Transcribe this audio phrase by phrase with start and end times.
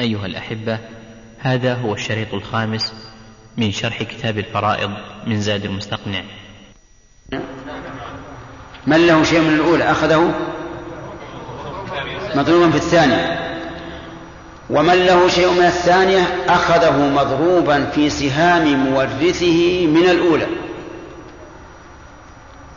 [0.00, 0.78] أيها الأحبة
[1.38, 2.94] هذا هو الشريط الخامس
[3.56, 4.90] من شرح كتاب الفرائض
[5.26, 6.22] من زاد المستقنع.
[8.86, 10.34] من له شيء من الأولى؟ أخذه؟
[12.34, 13.40] مضروبا في الثانية.
[14.70, 20.46] ومن له شيء من الثانية؟ أخذه مضروبا في سهام مورثه من الأولى.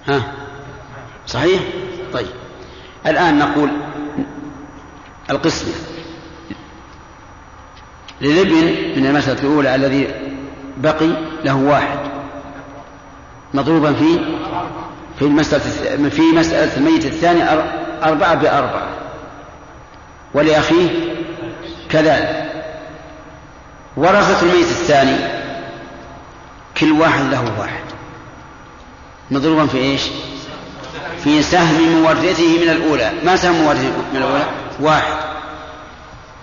[0.07, 0.33] ها؟
[1.27, 1.61] صحيح؟
[2.13, 2.27] طيب.
[3.07, 3.69] الآن نقول
[5.29, 5.86] القسمة
[8.21, 10.07] للابن من المسألة الأولى الذي
[10.77, 11.09] بقي
[11.43, 11.99] له واحد.
[13.53, 14.19] مضروبا في
[15.19, 17.43] في المسألة في مسألة الميت الثاني
[18.03, 18.89] أربعة بأربعة.
[20.33, 20.89] ولأخيه
[21.89, 22.51] كذلك.
[23.97, 25.17] ورثة الميت الثاني
[26.77, 27.83] كل واحد له واحد.
[29.31, 30.01] مضروبا في إيش؟
[31.23, 33.11] في سهم مورثه من الأولى.
[33.25, 34.45] ما سهم مورثه من الأولى؟
[34.79, 35.36] واحد.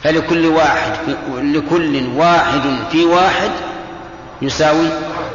[0.05, 0.93] فلكل واحد
[1.29, 3.51] لكل واحد في واحد
[4.43, 4.89] يساوي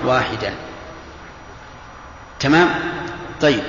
[0.06, 0.54] واحدا
[2.40, 2.70] تمام؟
[3.42, 3.64] طيب.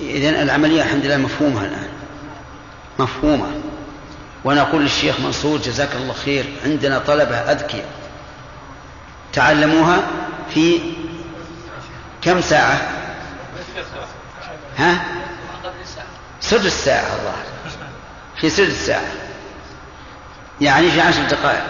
[0.00, 1.88] إذن العملية الحمد لله مفهومة الآن.
[2.98, 3.46] مفهومة.
[4.44, 7.88] وأنا أقول للشيخ منصور جزاك الله خير عندنا طلبة أذكياء.
[9.32, 10.02] تعلموها
[10.54, 10.80] في
[12.22, 12.80] كم ساعة؟
[14.78, 15.04] ها؟
[16.40, 17.36] سدس ساعة الله.
[18.40, 19.12] في سدس ساعة.
[20.62, 21.64] يعني في عشر دقائق.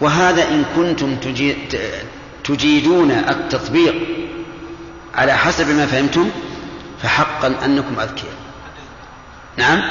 [0.00, 1.16] وهذا إن كنتم
[2.44, 3.94] تجيدون التطبيق
[5.14, 6.30] على حسب ما فهمتم
[7.02, 8.34] فحقا أنكم أذكياء.
[9.56, 9.82] نعم؟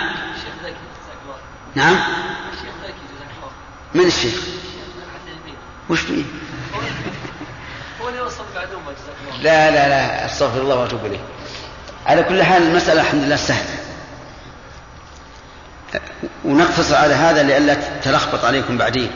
[1.76, 1.98] نعم؟
[3.96, 4.44] من الشيخ؟
[5.90, 6.24] وش فيه؟
[9.42, 11.20] لا لا لا أستغفر الله وأتوب إليه.
[12.06, 13.89] على كل حال المسألة الحمد لله سهلة.
[16.46, 19.12] ونقتصر على هذا لئلا تلخبط عليكم بعدين.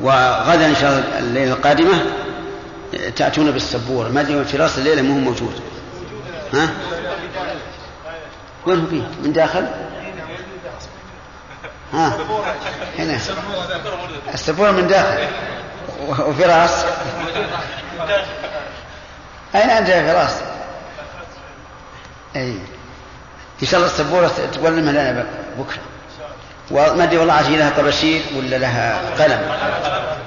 [0.00, 2.04] وغدا إن شاء الله الليلة القادمة
[3.16, 4.08] تأتون بالسبورة.
[4.08, 5.60] ما أدري في رأس الليلة مو موجود.
[6.54, 6.68] ها؟
[8.66, 9.68] وين هو فيه؟ من داخل؟
[11.92, 12.18] ها؟
[12.98, 13.18] هنا.
[14.34, 15.28] السبورة من داخل.
[16.08, 16.84] وفراس
[19.54, 20.36] أين أنت يا فراس؟
[22.36, 22.58] أي.
[23.62, 25.26] إن شاء الله السبورة تولمها لنا
[25.58, 25.78] بكرة.
[26.70, 29.56] وما أدري والله عشان لها طباشير ولا لها قلم.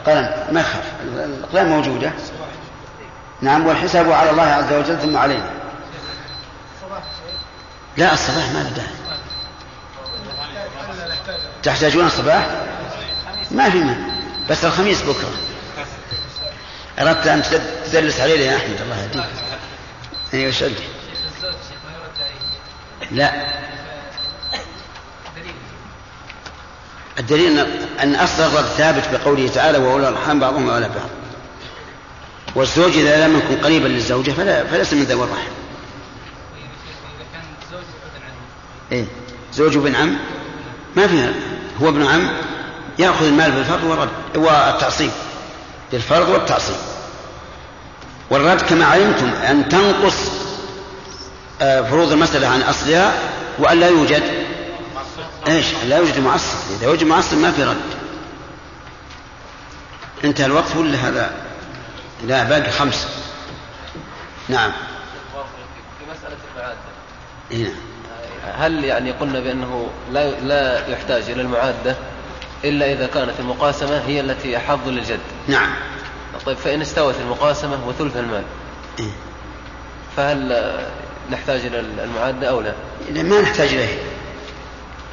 [0.05, 0.29] قلم.
[0.51, 0.83] ما يخاف.
[1.03, 2.11] الأقلام موجودة.
[3.41, 5.49] نعم والحساب على الله عز وجل ثم علينا.
[7.97, 8.87] لا الصباح ما له داعي
[11.63, 12.47] تحتاجون الصباح؟
[13.51, 14.15] ما في مانع.
[14.49, 15.31] بس الخميس بكرة.
[16.99, 17.43] أردت أن
[17.85, 19.25] تدلس علينا يا أحمد الله يهديك.
[20.33, 20.75] أيوة شد
[23.11, 23.31] لا.
[27.19, 27.59] الدليل
[28.03, 31.09] أن أصل الرد ثابت بقوله تعالى وأولى الأرحام بعضهم أولى بعض.
[32.55, 35.51] والزوج إذا لم يكن قريبا للزوجة فلا فليس من ذوي الرحم.
[38.91, 39.05] إيه.
[39.53, 40.17] زوج ابن عم؟
[40.95, 41.33] ما فيها
[41.81, 42.29] هو ابن عم
[42.99, 45.11] يأخذ المال بالفرض والرد والتعصيب.
[45.91, 46.75] بالفرض والتعصيب.
[48.29, 50.15] والرد كما علمتم أن تنقص
[51.59, 53.13] فروض المسألة عن أصلها
[53.59, 54.23] وأن لا يوجد
[55.47, 57.77] إيش؟ لا يوجد معصب، إذا وجد معصب ما في رد.
[60.23, 61.31] انتهى الوقت ولا هذا؟
[62.23, 63.07] لا باقي خمسة.
[64.49, 64.71] نعم.
[65.99, 66.79] في مسألة المعادة.
[67.51, 67.75] نعم.
[68.57, 71.95] هل يعني قلنا بأنه لا لا يحتاج إلى المعادة
[72.63, 75.69] إلا إذا كانت المقاسمة هي التي أحظ للجد نعم
[76.45, 78.43] طيب فإن استوت المقاسمة وثلث المال
[78.99, 79.11] إيه؟
[80.17, 80.51] فهل
[81.31, 82.73] نحتاج إلى المعادة أو لا؟
[83.23, 83.97] ما نحتاج إليه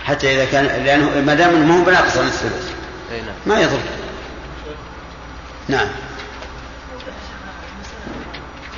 [0.04, 2.72] حتى إذا كان لأنه ما دام ما هو بناقص عن الثلث
[3.10, 3.34] نعم.
[3.46, 3.78] ما يضر
[5.68, 5.88] نعم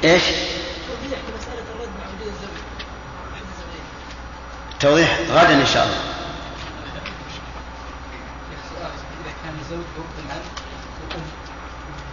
[0.05, 0.23] إيش؟
[4.81, 6.15] توضيح غدا إن شاء الله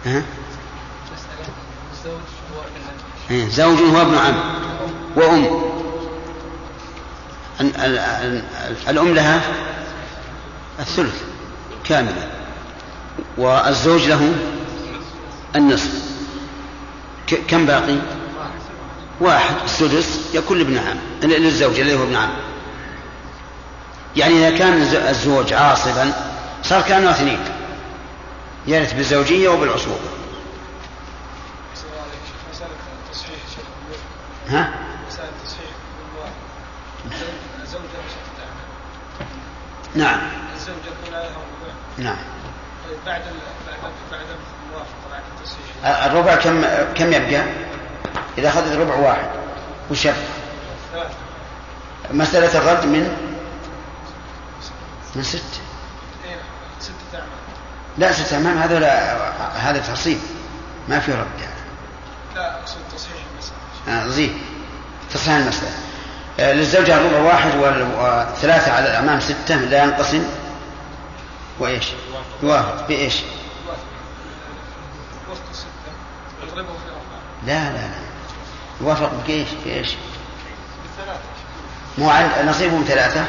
[0.06, 0.22] ها؟
[3.30, 4.34] إيه، زوج هو ابن عم
[5.16, 5.62] وأم.
[8.88, 9.40] الأم لها
[10.80, 11.22] الثلث
[11.84, 12.28] كاملا
[13.36, 14.32] والزوج له
[15.56, 16.02] النصف.
[17.48, 17.98] كم باقي؟
[19.20, 19.54] واحد.
[19.64, 22.30] السدس يكون لابن عم للزوج الذي هو ابن عم.
[24.16, 26.12] يعني إذا كان الزوج عاصبا
[26.62, 27.38] صار كأنه اثنين.
[28.66, 29.96] يرث بالزوجية وبالعصوبة
[34.48, 34.72] ها؟
[39.94, 40.20] نعم.
[40.54, 40.76] الزوجة
[41.06, 42.16] عليها الربع نعم.
[43.06, 43.22] بعد
[43.66, 44.26] بعد بعد
[44.66, 46.64] الموافقة بعد التصحيح الربع كم
[46.94, 47.44] كم يبقى؟
[48.38, 49.26] إذا أخذت ربع واحد.
[49.90, 50.16] وش يبقى؟
[50.92, 51.14] ثلاثة
[52.10, 53.32] مسألة الرد من؟
[55.14, 55.42] من ست
[56.80, 57.22] ستة.
[57.98, 58.58] لا ست أمام.
[58.58, 60.18] هذا لا هذا تفصيل
[60.88, 61.54] ما في رد يعني.
[62.34, 64.02] لا أقصد تصحيح المسألة.
[64.04, 64.42] آه زين.
[65.14, 65.91] تصحيح المسألة.
[66.42, 70.24] للزوجة الربع واحد وثلاثة على الأمام ستة لا ينقسم
[71.58, 71.86] وإيش؟
[72.42, 73.14] يوافق بإيش؟
[77.46, 77.88] لا لا لا
[78.80, 79.94] يوافق بإيش؟ بإيش؟
[81.98, 82.12] مو
[82.44, 83.24] نصيبهم ثلاثة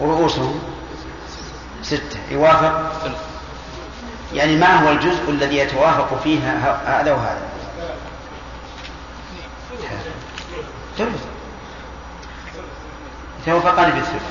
[0.00, 0.60] ورؤوسهم
[1.82, 2.92] ستة يوافق
[4.34, 6.38] يعني ما هو الجزء الذي يتوافق فيه
[6.86, 7.42] هذا وهذا
[11.00, 11.24] ثلث
[13.42, 14.22] يتوافقان في الثلث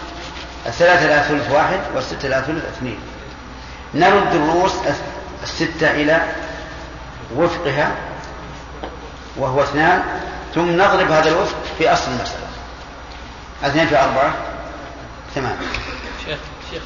[0.65, 2.99] الثلاثة لا ثلث واحد والستة لا ثلث اثنين.
[3.93, 4.73] نرد الرؤوس
[5.43, 6.33] الستة إلى
[7.35, 7.95] وفقها
[9.37, 10.03] وهو اثنان
[10.55, 12.47] ثم نضرب هذا الوفق في أصل المسألة.
[13.63, 14.33] اثنين في أربعة
[15.35, 15.57] ثمان
[16.25, 16.39] شيخ
[16.71, 16.81] شيخ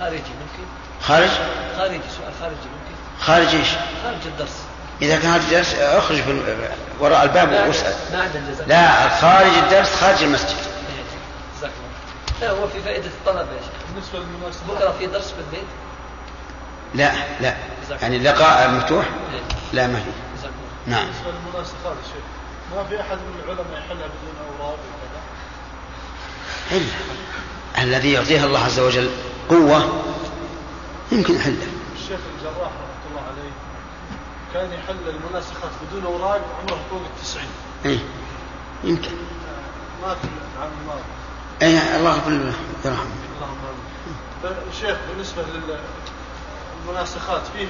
[0.00, 0.64] خارجي ممكن؟
[1.02, 1.30] خارج؟
[1.76, 3.68] خارجي سؤال خارجي ممكن؟ خارج إيش؟
[4.04, 4.69] خارج الدرس.
[5.02, 6.22] إذا كان خارج الدرس اخرج
[7.00, 7.94] وراء الباب واسأل.
[8.66, 10.56] لا خارج الدرس خارج المسجد.
[12.40, 13.70] لا هو في فائدة الطلبة يا شيخ.
[13.94, 15.68] بالنسبة للمناسبة بكرة في درس في البيت
[16.94, 17.12] لا.
[17.40, 17.56] لا
[18.02, 19.40] يعني اللقاء مفتوح؟ إيه،
[19.72, 20.10] لا ما في.
[20.86, 21.04] نعم.
[21.04, 22.24] بالنسبة للمناسخات يا شيخ.
[22.76, 25.20] ما في أحد من العلماء يحلها بدون أوراق وكذا؟
[26.78, 29.10] إلا الذي يعطيها الله عز وجل
[29.50, 30.02] قوة
[31.12, 32.70] يمكن يحله الشيخ الجراح
[34.54, 37.48] كان يحل المناسخات بدون أوراق عمره فوق التسعين.
[37.84, 37.98] إيه.
[38.84, 39.10] يمكن.
[40.02, 40.16] مات
[40.56, 41.00] العام الماضي.
[41.62, 42.52] إيه الله يغفر له.
[42.84, 43.04] يرحمه.
[43.36, 43.58] اللهم
[44.44, 45.42] امين الشيخ بالنسبة
[46.86, 47.66] للمناسخات فيه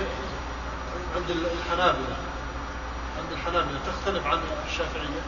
[1.17, 2.17] عند الحنابلة.
[3.19, 4.39] عند الحنابلة تختلف عن
[4.69, 5.21] الشافعية؟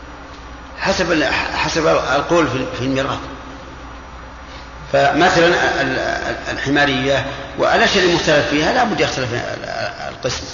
[0.78, 1.22] حسب
[1.54, 3.18] حسب القول في الميراث.
[4.92, 7.26] فمثلا ال- ال- الحمارية
[7.58, 10.44] والأشياء المختلف فيها لا بد يختلف ال- ال- القسم.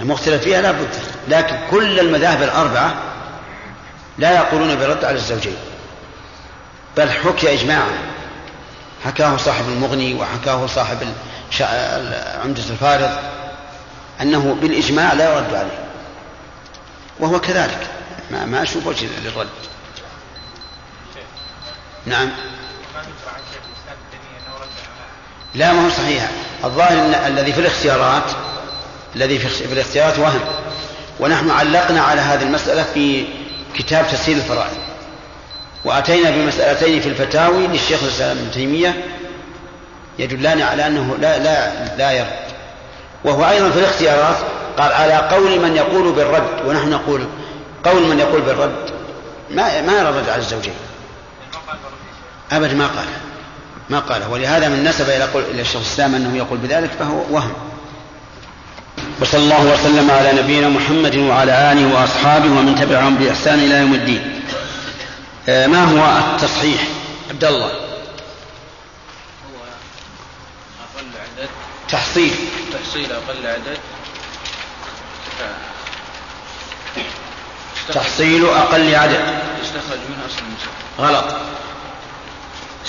[0.00, 0.94] المختلف فيها لا بد
[1.28, 2.94] لكن كل المذاهب الأربعة
[4.18, 5.56] لا يقولون برد على الزوجين.
[6.96, 7.92] بل حكي إجماعا.
[9.04, 10.98] حكاه صاحب المغني وحكاه صاحب
[12.42, 13.10] عمدة الفارض
[14.20, 15.86] أنه بالإجماع لا يرد عليه.
[17.20, 17.86] وهو كذلك.
[18.30, 19.48] ما, ما أشوف وجه للرد.
[22.06, 22.30] نعم.
[25.54, 26.30] لا ما هو صحيح.
[26.64, 28.30] الظاهر الذي في الاختيارات
[29.16, 30.40] الذي في الاختيارات وهم.
[31.20, 33.24] ونحن علقنا على هذه المسألة في
[33.74, 34.76] كتاب تسهيل الفرائض.
[35.84, 39.04] وأتينا بمسألتين في الفتاوي للشيخ الإسلام ابن تيمية
[40.18, 42.46] يدلان على أنه لا لا لا يرد.
[43.24, 44.36] وهو أيضا في الاختيارات
[44.78, 46.66] قال على قول من يقول بالرد.
[46.66, 47.26] ونحن نقول
[47.84, 48.90] قول من يقول بالرد.
[49.50, 50.74] ما ما الرد على الزوجين.
[52.52, 53.06] أبدا ما قال
[53.90, 54.22] ما قال.
[54.30, 57.52] ولهذا من نسب إلى قول إلى الشيخ الإسلام أنه يقول بذلك فهو وهم.
[59.20, 64.42] وصلى الله وسلم على نبينا محمد وعلى آله وأصحابه ومن تبعهم بإحسان إلى يوم الدين.
[65.48, 66.80] آه، ما هو التصحيح؟
[67.30, 67.66] عبد الله.
[67.66, 67.72] هو
[70.96, 71.48] أقل عدد
[71.88, 72.34] تحصيل.
[72.72, 73.78] تحصيل أقل عدد.
[77.94, 79.40] تحصيل أقل عدد.
[79.62, 81.36] يستخرج منها أصل المسألة غلط.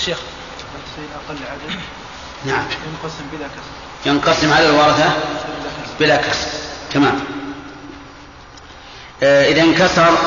[0.04, 0.18] شيخ
[1.28, 1.80] أقل عدد.
[2.44, 2.64] نعم.
[2.64, 4.10] ينقسم بلا كسر.
[4.10, 5.12] ينقسم على الورثة.
[6.00, 6.48] بلا كسر.
[6.92, 7.20] تمام.
[9.22, 10.18] آه، إذا انكسر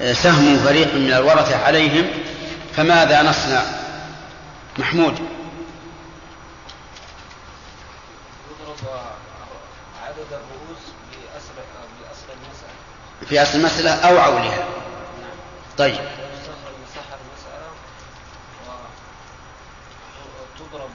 [0.00, 2.06] آه، سهم فريق من الورثة عليهم
[2.76, 3.62] فماذا نصنع؟
[4.78, 5.18] محمود.
[13.28, 14.68] في أصل المسألة أو عولها.
[15.78, 17.68] طيب يستخرج مساحة المسألة
[20.60, 20.90] وتضرب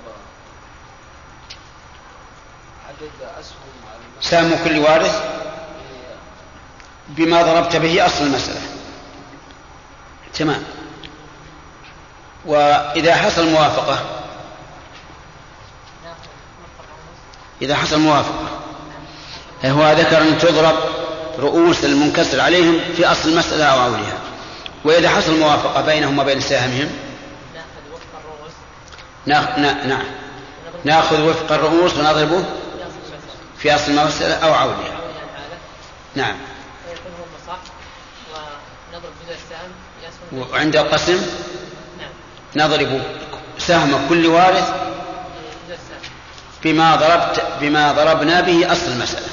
[2.87, 3.31] عدد أسهم على المسألة
[4.21, 5.23] سهم كل وارث
[7.09, 8.61] بما ضربت به أصل المسألة.
[10.33, 10.63] تمام.
[12.45, 13.99] وإذا حصل موافقة
[17.61, 18.49] إذا حصل موافقة
[19.65, 20.75] هو ذكر أن تضرب
[21.39, 24.17] رؤوس المنكسر عليهم في أصل المسألة أو عولها.
[24.85, 26.89] وإذا حصل موافقة بينهم وبين ساهمهم
[27.53, 28.53] نأخذ وفق الرؤوس.
[29.87, 30.03] نعم.
[30.83, 32.43] نأخذ وفق الرؤوس ونضربه
[33.63, 34.99] في أصل المسألة أو عولها
[36.15, 36.35] نعم.
[36.85, 37.57] فيكون هم صح
[38.33, 39.71] ونضرب جزء السهم
[40.03, 40.51] يسهم.
[40.51, 41.25] وعند القسم
[41.99, 42.11] نعم.
[42.55, 43.01] نضرب
[43.57, 44.73] سهم كل وارث
[46.63, 49.27] بما ضربت بما ضربنا به أصل المسألة.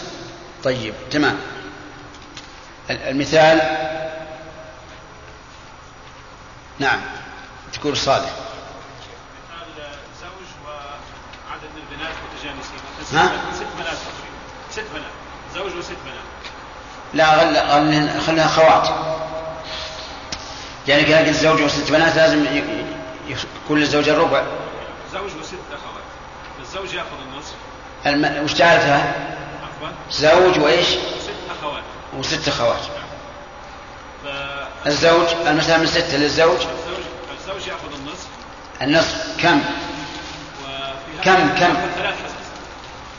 [0.64, 1.38] طيب تمام.
[2.90, 3.60] المثال.
[6.78, 7.00] نعم.
[7.72, 8.30] تقول صالح
[9.50, 12.80] مثال زوج وعدد البنات متجانسين.
[13.12, 13.30] ها؟
[14.72, 15.10] ست بنات.
[15.54, 16.24] زوج وست بنات.
[17.14, 17.26] لا
[17.74, 18.88] خلنا خلنا خوات.
[20.88, 22.58] يعني كان الزوج وست بنات لازم ي-
[23.32, 23.36] ي-
[23.68, 24.42] كل زوج الربع.
[25.12, 26.04] زوج وست أخوات.
[26.60, 27.54] الزوج يأخذ النصف.
[28.06, 28.44] الم...
[28.44, 29.14] وش جعلتها؟
[29.62, 29.88] عفوا.
[30.10, 31.82] زوج وإيش؟ ست أخوات.
[32.18, 32.80] وست أخوات.
[34.24, 36.58] فالزوج الزوج المسألة من ستة للزوج؟
[37.40, 38.26] الزوج يأخذ النصف.
[38.82, 39.60] النصف كم؟
[41.24, 41.88] كم- كم؟ يأخذ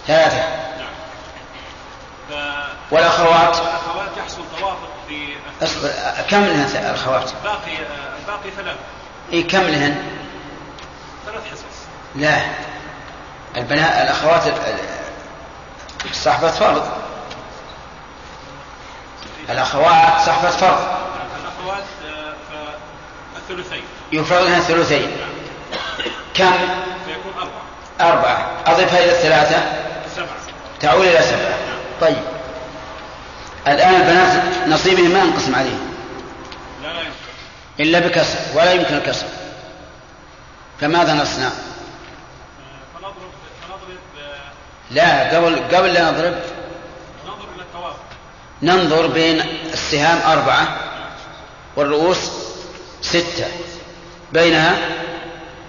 [0.08, 0.38] ثلاثة.
[0.48, 0.71] نعم ف
[2.92, 5.28] والأخوات والاخوات يحصل توافق في
[5.64, 5.90] اصبر
[6.30, 7.78] كم لهن الأخوات؟ باقي
[8.20, 8.76] الباقي ثلاث.
[9.34, 10.04] إيه كم لهن؟
[11.26, 11.86] ثلاث حصص.
[12.16, 12.42] لا.
[13.58, 16.88] البنات الأخوات ال- ال- صاحبة فرض.
[19.50, 20.88] الأخوات صاحبة فرض.
[21.42, 22.34] الأخوات آه،
[23.36, 25.12] فالثلثين يفرض لها الثلثين.
[26.34, 26.52] كم؟
[27.06, 28.12] فيكون أربعة.
[28.14, 28.48] أربعة.
[28.68, 29.64] أضفها إلى الثلاثة؟
[30.16, 30.28] سبعة.
[30.80, 31.58] تعود إلى سبعة.
[32.02, 32.24] طيب.
[33.68, 35.78] الآن البنات نصيبهم ما ينقسم عليه.
[36.84, 37.12] لا لا يمكن.
[37.80, 39.28] إلا بكسر ولا يمكن الكسر.
[40.82, 41.52] فماذا نصنع؟ آه،
[44.92, 46.36] لا قبل قبل لا نضرب.
[48.64, 49.42] ننظر بين
[49.74, 50.78] السهام أربعة
[51.76, 52.32] والرؤوس
[53.02, 53.48] ستة.
[54.32, 54.76] بينها؟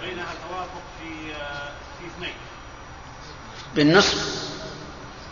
[0.01, 2.33] بينها توافق في آه، في اثنين.
[3.75, 4.42] بالنصف.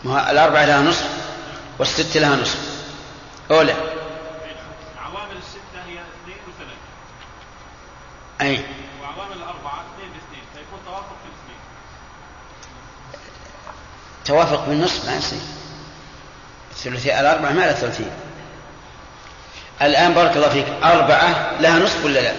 [0.04, 1.06] ما الأربعة لها نصف
[1.78, 2.58] والستة لها نصف.
[3.50, 3.72] أولى.
[4.98, 6.90] عوامل الستة هي اثنين وثلاثة.
[8.40, 8.64] أي.
[9.02, 11.58] وعوامل الأربعة اثنين باثنين فيكون توافق في الاثنين.
[14.24, 15.40] توافق بالنصف ما يصير.
[16.70, 18.10] الثلثي الأربعة ما لها ثلثين
[19.82, 22.32] الآن بارك الله فيك أربعة لها نصف ولا لا؟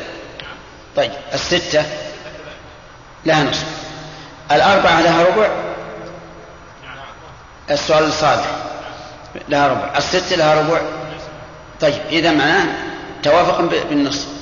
[0.96, 1.86] طيب الستة
[3.26, 3.68] لها نصف.
[4.52, 5.73] الأربعة لها ربع؟
[7.72, 8.46] السؤال الصالح
[9.50, 9.98] لها ربع.
[9.98, 10.82] الستة لها ربع.
[11.82, 12.66] طيب إذا معناه
[13.24, 14.34] توافق بالنصف في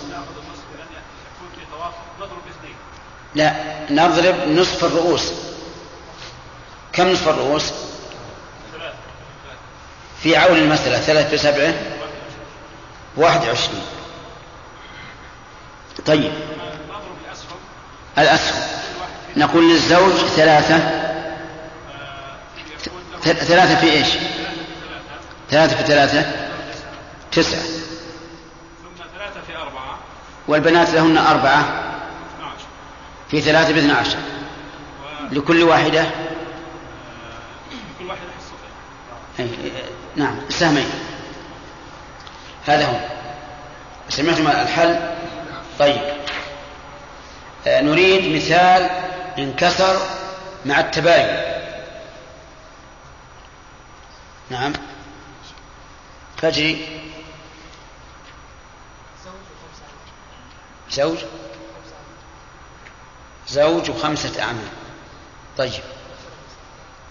[3.36, 3.54] لا
[3.90, 5.32] نضرب نصف الرؤوس.
[6.94, 7.72] كم نصف الرؤوس؟
[10.24, 11.74] في عون المسألة ثلاثة بسبعة
[13.18, 13.82] واحد وعشرين.
[16.06, 16.34] طيب.
[18.18, 18.62] الأسهم.
[19.38, 21.01] نقول للزوج ثلاثة.
[23.24, 24.08] ثلاثة في إيش؟
[25.50, 26.32] ثلاثة في ثلاثة؟
[27.32, 27.62] تسعة.
[27.62, 30.00] ثم ثلاثة في أربعة
[30.48, 31.60] والبنات لهن أربعة.
[32.40, 32.56] 12
[33.32, 34.18] في ثلاثة باثنى عشر.
[35.32, 36.06] لكل واحدة؟
[38.00, 38.28] كل واحدة
[39.38, 39.72] حصتين
[40.16, 40.90] نعم سهمين
[42.66, 43.00] هذا هو.
[44.10, 45.00] سمعتم الحل؟
[45.80, 46.02] طيب.
[47.68, 48.90] آه، نريد مثال
[49.40, 49.98] انكسر
[50.66, 51.61] مع التباين.
[54.50, 54.74] نعم.
[56.38, 57.02] فجري
[60.92, 61.18] زوج
[63.48, 64.68] زوج وخمسة أعمال.
[65.58, 65.84] طيب.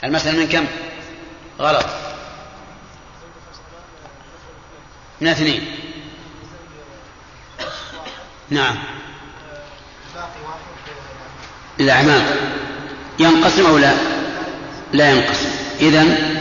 [0.04, 0.66] المسألة من كم؟
[1.60, 1.86] غلط.
[5.20, 5.76] من اثنين.
[8.50, 8.78] نعم.
[11.80, 12.26] الأعمام
[13.18, 13.94] ينقسم أو لا؟
[14.92, 15.50] لا ينقسم.
[15.80, 16.39] إذن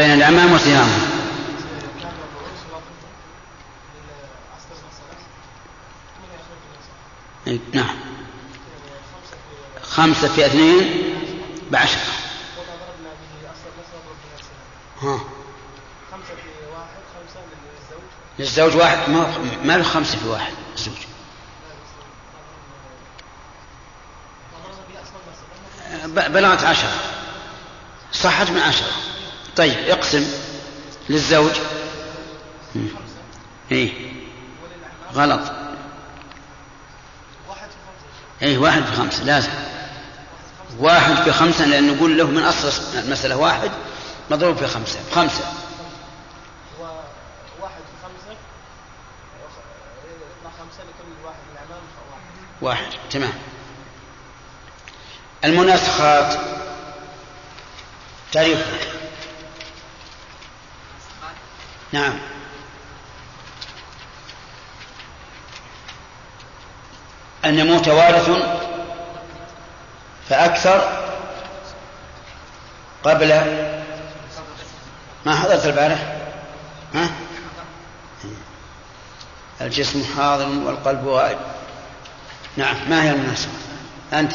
[0.00, 1.10] بين الأعمام وسهامهم
[7.46, 7.96] إيه، نعم.
[9.82, 11.14] خمسة في اثنين
[11.70, 12.00] بعشرة
[15.02, 15.20] ها.
[18.38, 19.10] للزوج واحد.
[19.10, 20.94] ما ما له خمسة في واحد الزوج.
[26.06, 26.92] بلغت عشرة.
[28.12, 29.19] صحت من عشرة.
[29.60, 30.26] طيب اقسم
[31.08, 31.52] للزوج.
[33.72, 33.92] إيه.
[35.14, 35.40] غلط.
[38.42, 39.50] إيه واحد في خمسة لازم.
[40.78, 43.70] واحد في خمسة لأن نقول له من أصل المسألة واحد
[44.30, 44.98] مضروب في خمسة.
[45.14, 45.44] خمسة.
[52.60, 53.32] واحد تمام.
[55.44, 56.40] المناسخات.
[58.32, 58.99] تعريفها
[61.92, 62.18] نعم.
[67.44, 68.30] أن يموت وارث
[70.28, 71.06] فأكثر
[73.04, 73.28] قبل
[75.26, 76.16] ما حضرت البارح
[76.94, 77.10] ها؟
[79.60, 81.38] الجسم حاضر والقلب غائب
[82.56, 83.52] نعم ما هي المناسبة؟
[84.12, 84.32] أنت.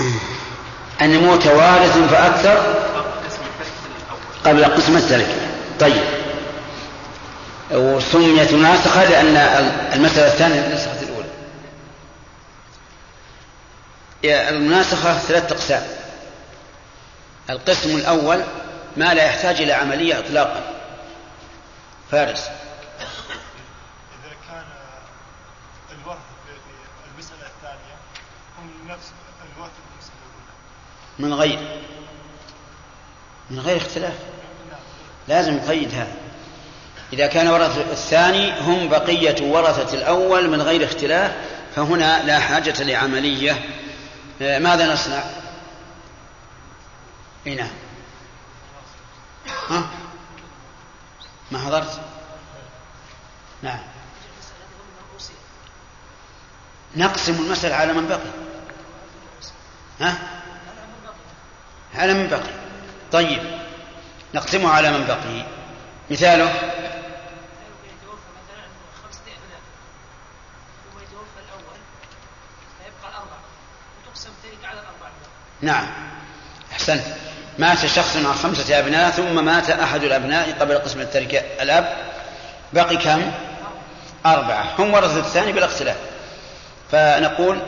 [0.00, 0.40] ورثة
[1.00, 2.74] أن يموت وارث فأكثر
[4.44, 5.34] قبل قسم التركة
[5.80, 6.02] طيب.
[7.70, 9.36] وسميت مناسخة لأن
[9.92, 11.28] المسألة الثانية نسخت الأولى.
[14.48, 15.82] المناسخة ثلاثة أقسام.
[17.50, 18.42] القسم الأول
[18.96, 20.62] ما لا يحتاج إلى عملية إطلاقا.
[22.10, 22.40] فارس.
[22.40, 24.64] إذا كان
[25.90, 26.50] الورثة في
[27.14, 27.96] المسألة الثانية
[28.58, 29.12] هم نفس
[29.56, 30.54] الورثة في المسألة الأولى
[31.20, 31.58] من غير
[33.50, 34.14] من غير اختلاف
[35.28, 36.14] لازم نقيد هذا
[37.12, 41.32] إذا كان ورثة الثاني هم بقية ورثة الأول من غير اختلاف
[41.76, 43.64] فهنا لا حاجة لعملية
[44.40, 45.22] ماذا نصنع؟
[47.46, 47.70] أي نعم
[49.70, 49.90] ها؟
[51.50, 52.00] ما حضرت؟
[53.62, 53.80] نعم
[56.96, 58.30] نقسم المسألة على من بقي
[60.00, 60.39] ها؟
[61.94, 62.50] على من بقي
[63.12, 63.42] طيب
[64.34, 65.46] نقسمه على من بقي
[66.10, 66.52] مثاله؟
[75.62, 75.86] نعم.
[76.72, 77.04] أحسنت.
[77.58, 81.96] مات شخص مع خمسة أبناء ثم مات أحد الأبناء قبل قسم التركة الأب
[82.72, 83.32] بقي كم؟
[84.26, 84.74] أربعة.
[84.78, 85.96] هم ورثة الثاني بلا اختلاف.
[86.92, 87.58] فنقول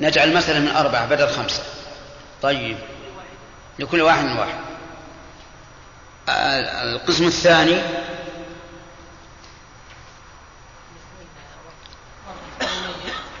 [0.00, 1.62] نجعل مثلا من أربعة بدل خمسة.
[2.42, 2.78] طيب
[3.78, 4.58] لكل واحد من واحد.
[6.28, 7.80] القسم الثاني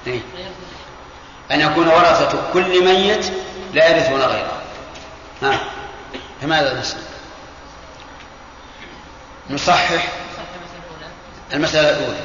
[0.06, 0.20] إيه؟
[1.50, 3.32] أن يكون ورثة كل ميت
[3.72, 4.62] لا يرثون غيره.
[5.42, 5.60] ها
[6.40, 7.02] فماذا نسأل؟
[9.50, 10.08] نصحح
[11.52, 12.20] المسألة الأولى.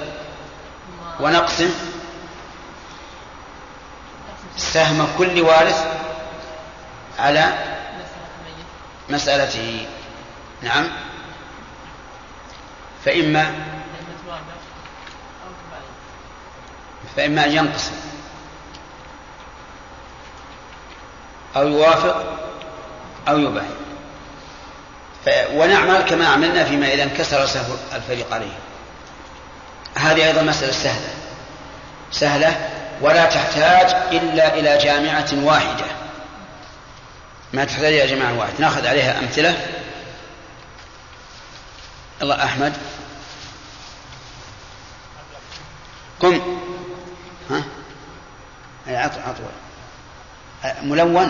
[1.20, 1.70] ونقسم.
[4.58, 5.86] سهم كل وارث
[7.20, 7.54] على
[9.10, 9.86] مسألته.
[10.62, 10.88] نعم.
[13.06, 13.54] فإما
[17.16, 17.96] فإما أن ينقسم
[21.56, 22.24] أو يوافق
[23.28, 23.76] أو يباين
[25.54, 28.58] ونعمل كما عملنا فيما إذا انكسر سهم الفريق عليه.
[29.96, 31.14] هذه أيضا مسألة سهلة.
[32.12, 32.70] سهلة
[33.02, 36.01] ولا تحتاج إلا إلى جامعة واحدة.
[37.54, 39.68] ما تحتاج إلى جماعة واحدة نأخذ عليها أمثلة.
[42.22, 42.74] الله أحمد.
[46.20, 46.42] قم
[47.50, 47.64] ها؟
[48.88, 49.44] عطو عطو
[50.82, 51.30] ملون.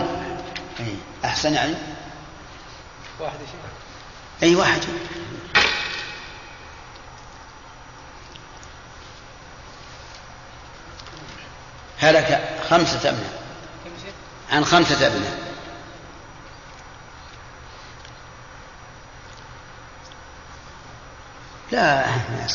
[0.80, 1.74] أي أحسن يعني.
[3.20, 3.34] واحد
[4.42, 4.80] يا أي واحد.
[12.00, 13.42] هلك خمسة أبناء.
[14.52, 15.51] عن خمسة أبناء.
[21.72, 22.46] لا ما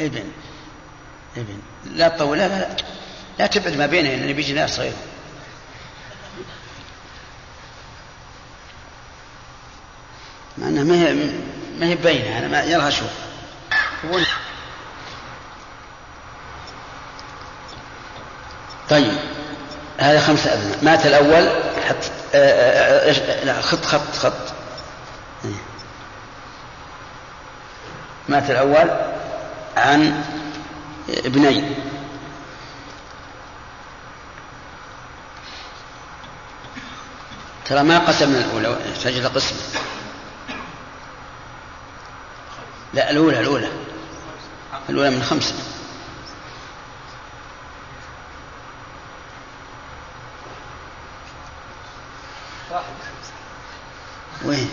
[0.00, 0.24] ابن
[1.36, 2.68] ابن لا تطول لا لا
[3.38, 3.46] لا.
[3.46, 4.92] تبعد ما بينه لأن بيجي ناس صغير
[10.58, 11.14] مع انها ما هي
[11.78, 13.10] ما هي باينه أنا ما يلا أشوف
[18.90, 19.18] طيب
[19.98, 20.78] هذا خمسة أبناء.
[20.84, 21.48] مات الأول
[21.88, 21.96] حط
[22.34, 24.32] آه، آه، آه، خط خط خط.
[25.44, 25.50] إيه.
[28.28, 28.90] مات الأول
[29.76, 30.24] عن
[31.08, 31.74] ابنين
[37.64, 39.56] ترى ما قسمنا الأولى؟ إلى قسم.
[42.94, 43.68] لا الأولى الأولى.
[44.88, 45.54] الأولى من خمسة
[54.44, 54.70] وين؟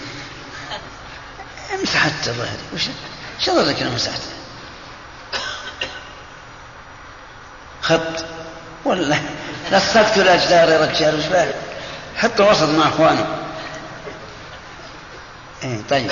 [1.84, 2.82] مسحت ظهري وش
[3.50, 4.22] لك أنا مسحت
[7.82, 8.26] خط.
[8.86, 9.16] ولا
[9.72, 11.56] لصقت الاجدار يا رجال وش بالك
[12.16, 13.26] حتى وسط مع إخواني.
[15.64, 16.12] إيه طيب.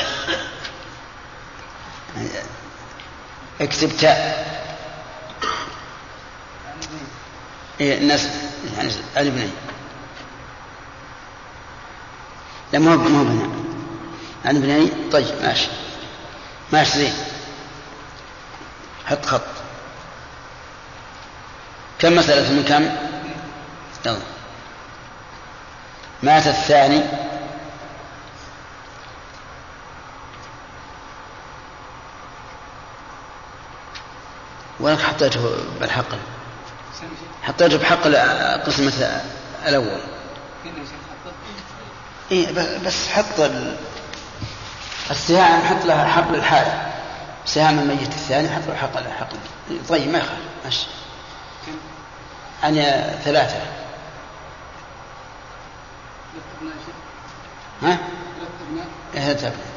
[3.61, 4.53] اكتب تاء
[7.81, 8.27] إيه الناس
[8.77, 9.51] يعني الابنين
[12.73, 13.49] لا هو بناء.
[14.45, 15.67] عن ابني طيب ماشي.
[16.73, 17.13] ماشي زين.
[19.05, 19.41] حط خط.
[21.99, 22.89] كم مسألة من كم؟
[24.05, 24.19] يلا.
[26.23, 27.01] مات الثاني.
[34.79, 36.17] وين حطيته بالحقل؟
[37.43, 38.07] حطيته بحق
[38.65, 39.21] قسمة
[39.65, 40.01] الأول.
[42.31, 42.51] إيه
[42.85, 43.77] بس حط ال...
[45.11, 46.91] السهام حط لها حقل الحالة
[47.45, 49.37] سهام الميت الثاني حط له حقل حقل
[49.89, 50.39] طيب ما يخالف.
[50.65, 50.87] ماشي.
[52.63, 52.83] يعني
[53.23, 53.57] ثلاثة.
[57.83, 57.97] ها؟
[59.13, 59.73] ثلاثة أبناء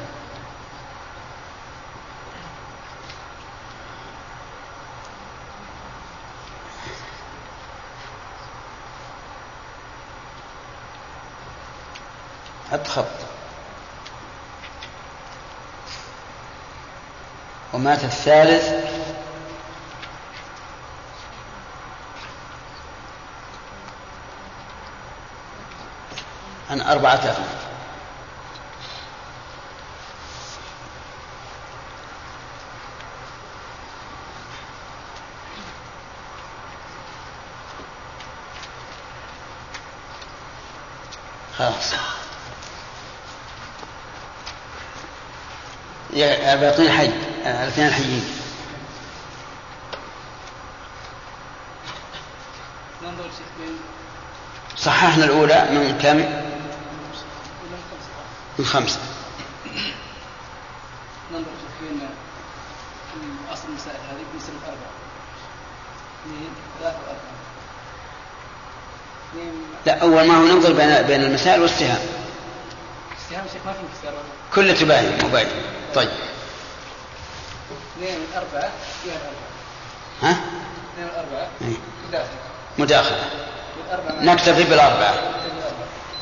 [12.71, 13.26] حط خط
[17.77, 18.73] ومات الثالث
[26.69, 27.57] عن أربعة أفنان
[41.57, 41.93] خلاص.
[46.13, 48.23] يا باقين حي الاثنين الحيين.
[54.77, 56.17] صححنا الأولى من كم؟
[58.59, 58.99] من خمسة
[61.31, 61.45] ننظر
[61.81, 62.09] بين
[63.53, 64.25] أصل المسائل هذه
[64.67, 64.77] أربعة.
[66.25, 67.37] اثنين ثلاثة وأربعة.
[69.85, 71.99] لا أول ما هو ننظر بين بين المسائل والسهام.
[73.17, 74.23] السهام شيخ ما في انكسار
[74.55, 75.47] كل تباين مباين
[75.95, 76.09] طيب.
[78.37, 78.71] اثنين من أربعة.
[79.03, 79.47] فيها الأربعة
[80.21, 80.31] ها؟
[80.93, 81.77] اثنين من أربعة إيه.
[82.07, 82.37] مداخلة.
[82.77, 83.23] مداخلة.
[84.33, 85.13] نكتفي بالأربعة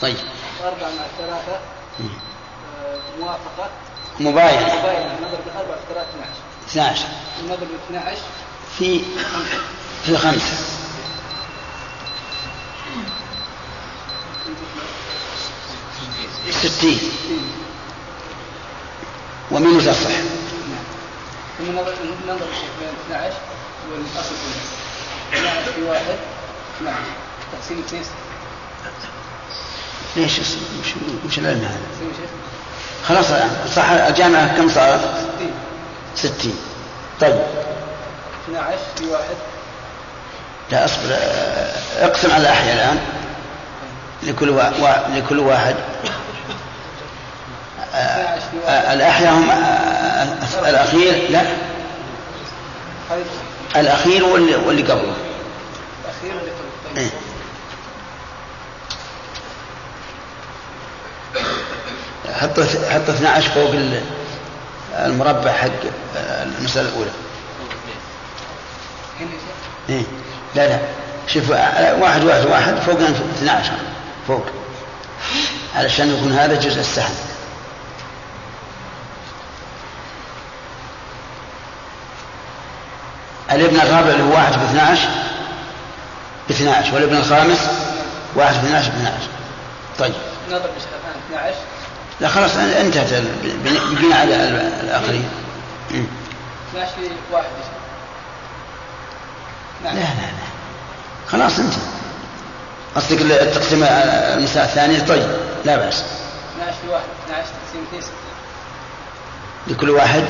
[0.01, 0.17] طيب.
[0.63, 1.59] وأربعة مع الثلاثة
[1.99, 3.69] آه، موافقة.
[4.19, 4.79] مباينة.
[4.79, 5.17] مباينة.
[5.19, 6.29] النظر بالأربعة في ثلاثة 12
[6.67, 7.05] 12
[7.41, 8.17] النظر بال 12
[8.77, 9.01] في
[10.05, 10.57] في خمسة
[16.51, 16.99] ستين.
[19.51, 20.24] ومن تصح نظر
[22.27, 22.45] ننظر
[22.79, 23.33] بين 12
[23.91, 25.39] والأصل كله.
[25.39, 26.17] 12 في واحد.
[26.77, 26.97] 12
[27.51, 28.03] تقسيم اثنين.
[30.15, 30.93] ليش وش
[31.25, 31.79] وش العلم هذا؟
[33.07, 33.25] خلاص
[33.75, 34.99] صح الجامعة كم صارت؟
[36.15, 36.55] 60 ستين.
[37.21, 37.39] طيب.
[38.49, 39.35] 12 في واحد.
[40.71, 41.17] لا اصبر.
[41.99, 42.99] اقسم على الأحياء الآن.
[44.23, 44.63] لكل وا...
[44.79, 45.17] وا...
[45.17, 45.75] لكل واحد.
[47.93, 51.27] آه، آه، الأحياء هم آه، الأخير.
[51.29, 51.41] لا.
[53.75, 55.13] الأخير واللي, واللي قبله.
[56.05, 57.09] الأخير اللي قبل إيه.
[61.35, 61.43] طيب
[62.35, 62.59] حط
[62.89, 64.01] حط 12 فوق ال-
[64.93, 65.69] المربع حق
[66.15, 67.09] المسألة الأولى.
[69.89, 70.01] إيه؟
[70.55, 70.79] لا لا.
[71.27, 72.75] شوف واحد واحد واحد.
[72.85, 72.99] فوق
[73.37, 73.71] 12
[74.27, 74.45] فوق.
[75.75, 77.15] علشان يكون هذا جزء السهم.
[83.75, 85.07] الابن الرابع اللي هو واحد ب 12
[86.49, 87.59] ب 12 والابن الخامس
[88.35, 89.17] واحد ب 12 ب 12
[89.99, 90.13] طيب.
[90.49, 90.89] نظر بشيخ
[91.31, 91.55] الآن 12
[92.21, 93.23] لا خلاص انتهت
[93.63, 95.29] بقينا على ال- الآخرين.
[95.91, 96.05] مم.
[96.73, 97.45] 12 في واحد.
[97.45, 97.71] يا شيخ
[99.83, 100.45] لا نعم لا لا.
[101.31, 101.73] خلاص انت
[102.95, 105.27] قصدك التقسيم المساء الثاني طيب
[105.65, 106.03] لا بأس.
[106.55, 108.11] 12 في واحد 12 تقسيم اثنين ستة.
[109.67, 110.23] لكل واحد؟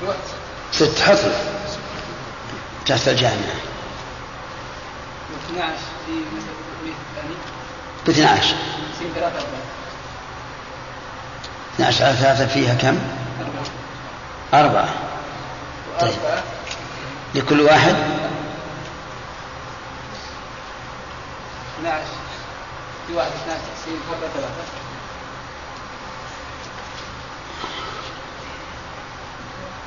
[0.00, 0.18] في واحد
[0.72, 1.32] ست له
[2.86, 3.56] تحت الجامعة.
[5.30, 5.72] و 12
[6.06, 6.12] في
[8.06, 8.54] ب 12
[8.92, 9.62] تقسيم ثلاثة أربعة.
[11.74, 12.98] 12 على ثلاثة فيها كم؟
[14.54, 14.64] أربعة.
[14.64, 14.88] أربعة.
[16.00, 16.12] طيب.
[17.34, 17.96] لكل واحد؟
[21.78, 22.02] 12
[23.06, 24.62] في واحد 12 تقسيم أربعة ثلاثة.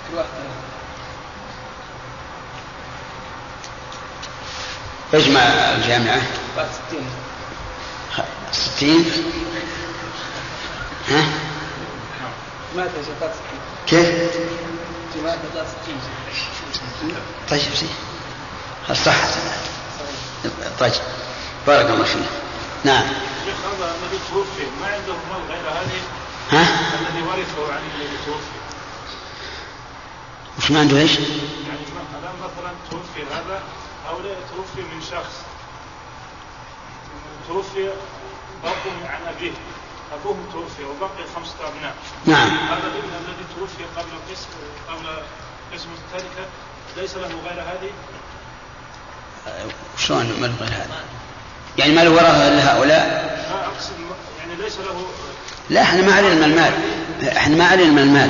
[0.10, 0.65] في واحد ثلاثة.
[5.16, 6.22] اجمع الجامعة.
[6.58, 7.06] بعد 60
[8.16, 9.06] خ- ستين؟
[11.10, 11.24] ها؟
[12.74, 14.32] جماعة يا شيخ بعد 60 كيف؟
[15.16, 15.96] جماعة بعد 60
[17.50, 17.90] طيب زين.
[19.06, 19.30] صحت
[20.80, 20.92] طيب
[21.68, 22.22] بارك الله فيك.
[22.84, 23.04] نعم.
[23.46, 26.00] شيخ هذا الذي توفي ما عنده مال غير هذه؟
[26.52, 26.68] ها؟
[27.00, 28.56] الذي ورثه عن الذي توفي.
[30.58, 31.80] وش ما عنده إيش؟ يعني
[32.42, 33.64] مثلا توفي هذا
[34.12, 35.36] لا توفي من شخص.
[37.48, 37.90] توفي
[38.64, 39.52] أبوه عن أبيه.
[40.14, 41.96] أبوه توفي وبقي خمسة أبناء.
[42.26, 42.50] نعم.
[42.50, 44.48] هذا الابن الذي توفي قبل قسم
[44.90, 45.08] قبل
[45.74, 46.48] قسم التركة
[46.98, 47.92] ليس له غير هذه؟
[49.98, 51.04] شلون ما له غير هذا؟
[51.78, 53.06] يعني ما له ورثة إلا هؤلاء؟
[53.50, 53.92] لا أقصد
[54.40, 55.06] يعني ليس له
[55.70, 56.74] لا إحنا ما علينا من المال.
[57.38, 58.30] إحنا ما علينا من المال.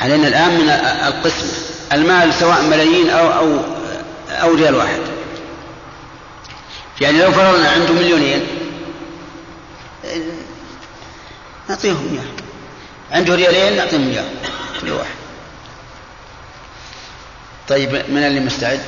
[0.00, 0.68] علينا الآن من
[1.06, 1.50] القسمة
[1.92, 3.58] المال سواء ملايين أو أو
[4.30, 5.00] أو ريال واحد.
[7.00, 8.46] يعني لو فرضنا عنده مليونين
[11.68, 12.32] نعطيهم إياه.
[13.18, 14.24] عنده ريالين نعطيهم إياه.
[14.80, 15.14] كل واحد.
[17.68, 18.82] طيب من اللي مستعد؟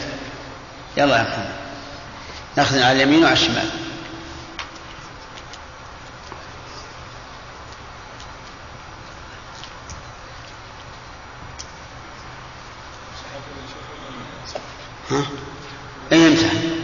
[0.96, 1.48] يلا يا محمد.
[2.56, 3.70] نأخذ على اليمين وعلى الشمال.
[15.10, 15.26] ها؟
[16.12, 16.78] اي امتحن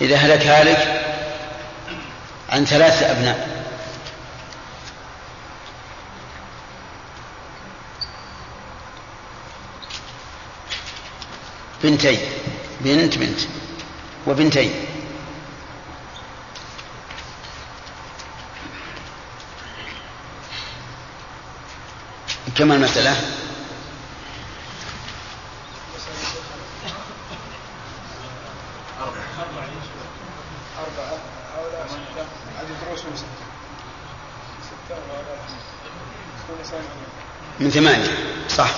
[0.00, 1.02] إذا هلك هالك
[2.48, 3.53] عن ثلاثة أبناء
[11.84, 12.18] بنتين
[12.80, 13.40] بنت بنت
[14.26, 14.72] وبنتين
[22.56, 23.16] كم المسألة؟
[30.78, 31.18] أربعة
[31.56, 32.26] هؤلاء ستة
[32.58, 33.44] عدد رؤوسهم ستة
[34.62, 37.06] ستة وهؤلاء ستة ثمانية
[37.60, 38.10] من ثمانية
[38.48, 38.70] صح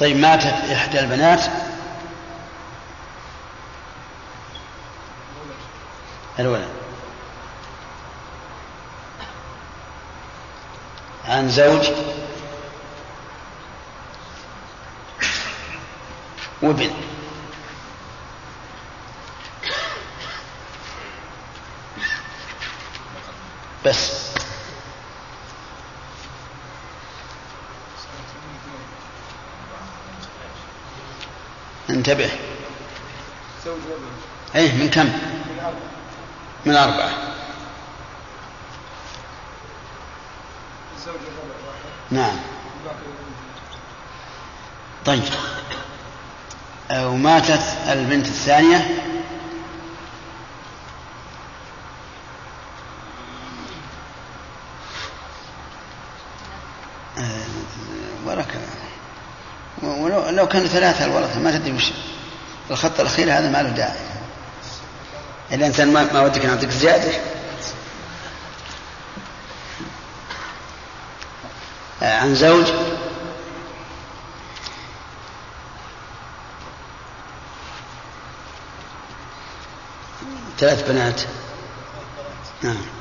[0.00, 1.40] طيب ماتت إحدى البنات.
[6.38, 6.68] الولد.
[11.28, 11.88] عن زوج.
[16.62, 16.90] وابن
[23.84, 24.28] بس
[31.90, 32.30] انتبه
[33.64, 34.04] زوج وابن
[34.54, 35.12] إيه من كم؟
[36.66, 37.10] من أربعة.
[42.10, 42.36] نعم.
[45.04, 45.22] طيب.
[46.90, 49.04] آه، وماتت البنت الثانية؟
[57.18, 57.24] آه،
[58.26, 58.60] ورك
[59.82, 61.92] ولو لو كانوا ثلاثة الورثة ما تدري وش
[62.70, 64.17] الخط الأخير هذا ما له داعي.
[65.52, 67.12] الإنسان ما, ودك نعطيك زيادة.
[72.02, 72.66] آه، عن زوج.
[80.58, 81.20] ثلاث بنات.
[82.62, 82.97] نعم.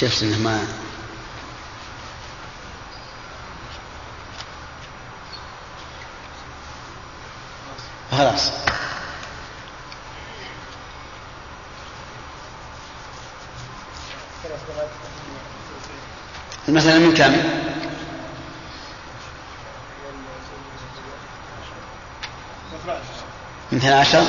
[0.00, 0.66] شفت انه ما
[8.10, 8.50] خلاص.
[16.68, 17.32] المسألة من كم؟
[23.72, 24.24] من 12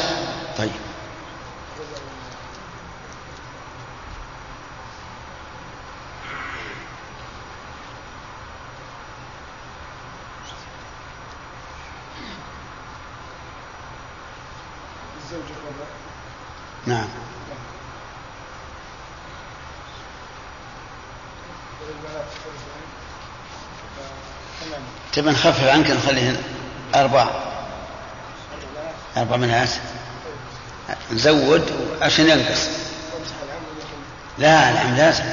[0.58, 0.72] طيب
[15.18, 15.86] الزوج الرابع
[16.86, 17.08] نعم.
[25.14, 26.42] تبي نخفف عنك نخليه
[26.96, 27.32] أربعة.
[29.18, 29.70] أربع بنات
[31.12, 32.70] نزود عشان ينقص
[34.38, 35.24] لا نعم لازم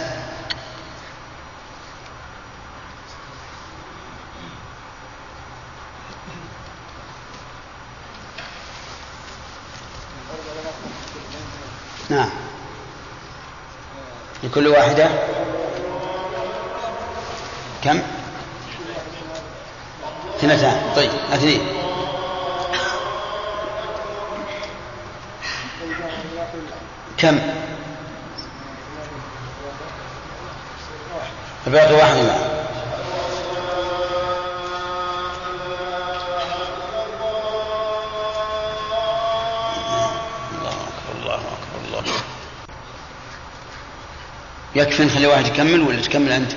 [12.11, 12.31] نعم
[14.53, 15.09] لكل واحدة
[17.85, 18.01] كم؟
[20.39, 21.61] اثنتان طيب اثنين
[27.19, 27.39] كم؟
[31.67, 32.42] الباقي واحد معه
[44.83, 46.53] يكفي نخلي واحد يكمل ولا تكمل أنت؟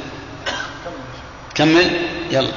[1.55, 1.99] كمل
[2.31, 2.51] يلا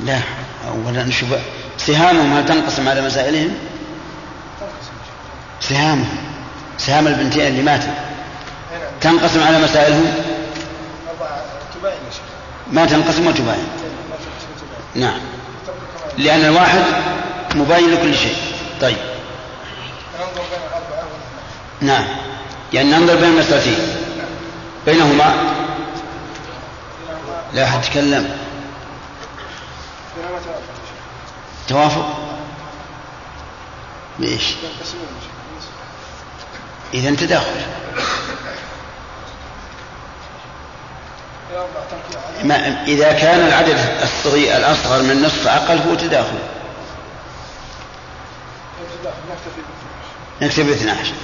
[0.00, 0.20] لا
[0.68, 1.28] أولا نشوف
[1.78, 3.54] سهامهم هل تنقسم على مسائلهم؟
[5.60, 6.16] سهامهم
[6.78, 7.94] سهام البنتين اللي ماتوا
[9.00, 10.14] تنقسم على مسائلهم؟
[12.72, 13.68] ما تنقسم وتباين
[14.94, 15.20] نعم
[16.18, 16.82] لأن الواحد
[17.56, 18.36] مباين لكل شيء.
[18.80, 18.96] طيب.
[21.80, 22.04] نعم.
[22.72, 23.78] يعني ننظر بين المسألتين.
[24.86, 25.34] بينهما.
[27.52, 28.38] لا أحد تكلم
[31.68, 32.18] توافق؟
[34.18, 34.44] بإيش
[36.94, 37.60] إذا تداخل
[42.88, 46.38] إذا كان العدد الصغير الأصغر من نصف أقل هو تداخل.
[50.42, 51.14] نكتفي ب 12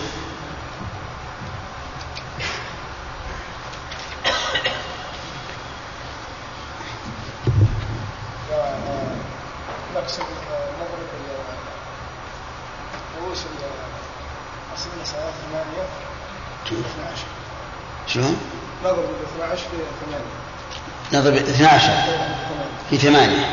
[16.65, 17.27] في 12
[18.07, 18.37] شلون؟
[18.85, 19.05] نضرب
[19.37, 20.25] 12 في 8
[21.13, 21.91] نضرب 12
[22.91, 23.52] في 8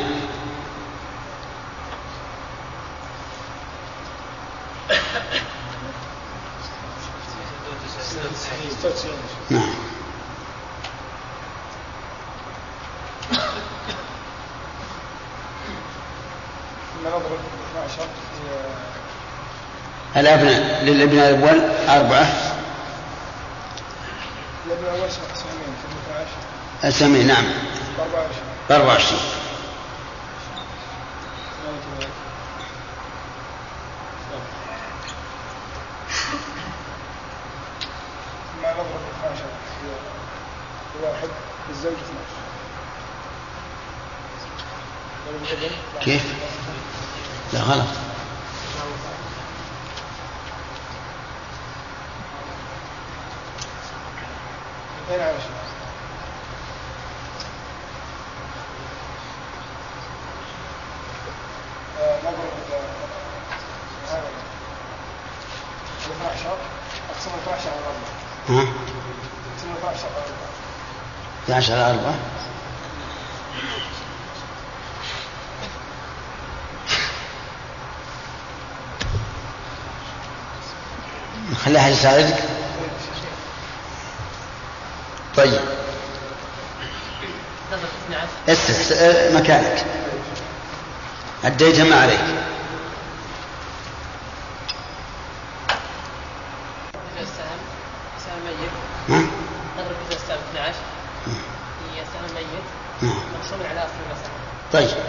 [20.84, 22.26] للابناء الأول أربعة.
[24.66, 26.28] الابن الأول سهمين في 12
[26.88, 27.44] أسامي نعم.
[27.98, 28.30] ب 24
[28.68, 29.20] ب 24
[38.54, 38.86] ثم نضرب
[39.20, 39.86] 12 في
[40.92, 41.28] في واحد
[41.68, 42.14] للزوج 12
[45.28, 46.22] وللابن كيف؟
[47.52, 47.86] لا غلط
[55.04, 55.50] اثنين على شيء
[62.24, 64.28] نضرب ال- هذا
[66.06, 66.56] ال 12
[67.10, 67.80] اقسم 12 على
[68.48, 68.68] 4 ها؟
[69.54, 70.24] اقسم 12 على
[71.48, 72.14] 4 12 على أربعة.
[81.64, 82.42] خلي أحد يساعدك.
[85.36, 85.60] طيب.
[87.72, 89.84] نظر 12 أسس أه، مكانك.
[91.44, 92.20] أديت ما عليك
[97.14, 97.60] إذا السهم
[98.18, 98.70] سهم ميت
[99.08, 99.30] ها؟
[99.78, 100.74] نضرب إذا السهم 12
[101.94, 102.64] هي سهم ميت
[103.02, 103.22] نعم.
[103.40, 104.30] مقسوم على أصل المسألة
[104.72, 105.04] طيب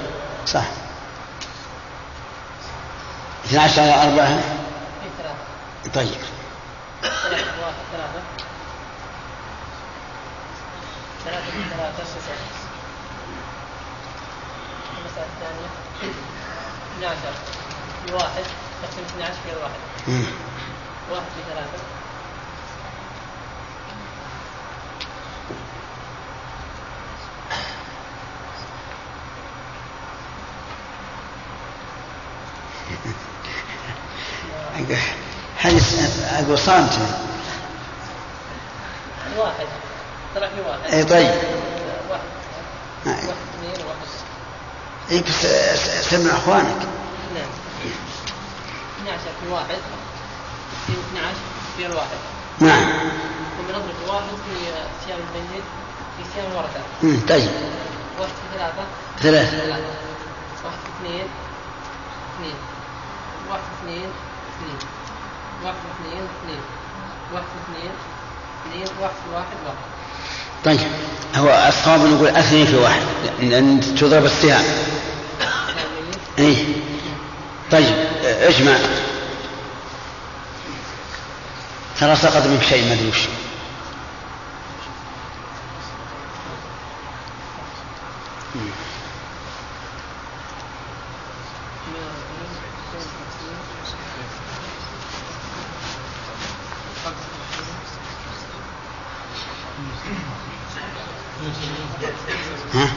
[0.45, 0.65] صح
[3.71, 4.43] 12 على أربعة
[5.93, 6.21] طيب
[7.01, 8.21] ثلاثة واحد ثلاثة
[11.25, 12.35] ثلاثة في ثلاثة تسعة
[14.97, 15.69] المسألة الثانية
[16.97, 17.17] 12
[18.05, 18.43] في واحد
[18.83, 20.23] تقسيم 12 في الواحد مم.
[21.11, 21.83] واحد في ثلاثة
[35.61, 35.81] هذه
[36.39, 36.91] أقول صامت
[39.37, 39.65] واحد
[40.35, 41.33] طلع في واحد اي طيب
[42.09, 42.21] واحد
[43.05, 43.15] نعم.
[43.15, 44.07] واحد اثنين واحد
[45.11, 45.45] اي بس
[46.41, 46.77] إخوانك.
[47.35, 47.49] نعم.
[49.01, 49.77] 12 في واحد.
[50.87, 51.35] في 12
[51.77, 52.17] في الواحد
[52.59, 52.89] نعم.
[53.57, 54.55] ثم نضرب واحد في
[55.05, 55.63] صيام الميت
[56.17, 57.19] في صيام الورثة مم.
[57.29, 57.49] طيب.
[58.19, 58.83] واحد في ثلاثة.
[59.21, 59.57] ثلاثة.
[60.65, 61.27] واحد في اثنين
[62.35, 62.55] اثنين.
[63.49, 64.09] واحد اثنين
[64.51, 64.77] اثنين.
[65.63, 66.61] واحد اثنين اثنين.
[67.33, 67.91] واحد اثنين
[68.65, 68.87] اثنين.
[69.01, 69.77] واحد واحد واحد.
[70.65, 70.79] طيب.
[71.35, 73.01] هو الصواب نقول أثنين في واحد
[73.39, 74.63] لأن تضرب السهام
[76.39, 76.65] إيه.
[77.71, 78.77] طيب اجمع.
[81.99, 83.27] ترى سقط منك شيء ما أدري وش.
[102.73, 102.87] ها؟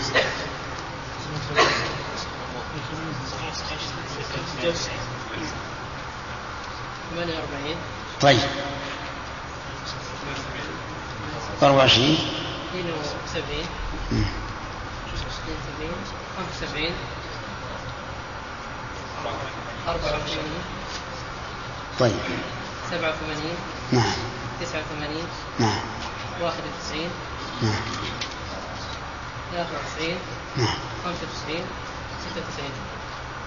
[8.21, 8.41] طيب
[11.63, 12.17] 24
[12.69, 13.67] اثنين وسبعين
[14.13, 14.25] مم.
[15.15, 15.93] اثنين وسبعين.
[16.37, 16.95] خمسة وسبعين.
[19.89, 20.63] أربعة وعشرين.
[22.01, 22.17] طيب.
[22.91, 23.57] سبعة وثمانين.
[23.93, 24.13] نعم.
[24.61, 25.25] تسعة وثمانين.
[25.59, 25.81] نعم.
[26.41, 27.11] واحد وتسعين.
[27.63, 27.83] نعم.
[29.53, 30.19] ثلاثة وتسعين
[30.57, 30.77] نعم.
[31.05, 31.65] خمسة وتسعين ستة وتسعين.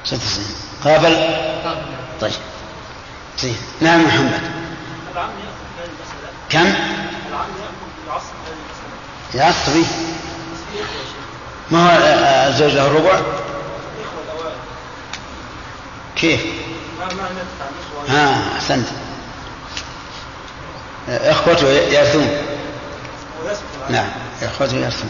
[0.05, 0.45] 96
[0.83, 1.15] قابل؟
[1.63, 1.81] قابل.
[2.21, 2.31] طيب.
[3.39, 4.41] زين نعم محمد.
[5.11, 6.29] العم يأخذ هذه المسألة.
[6.49, 6.65] كم؟
[7.29, 7.49] العم
[9.33, 9.87] يا شيخ
[11.71, 11.97] ما هو
[12.49, 13.21] الزوج له الربع؟
[16.15, 16.41] كيف؟
[18.09, 18.87] ها أحسنت.
[21.09, 22.27] آه، إخوته يرثون
[23.89, 24.09] نعم
[24.41, 25.09] إخوته يرثون.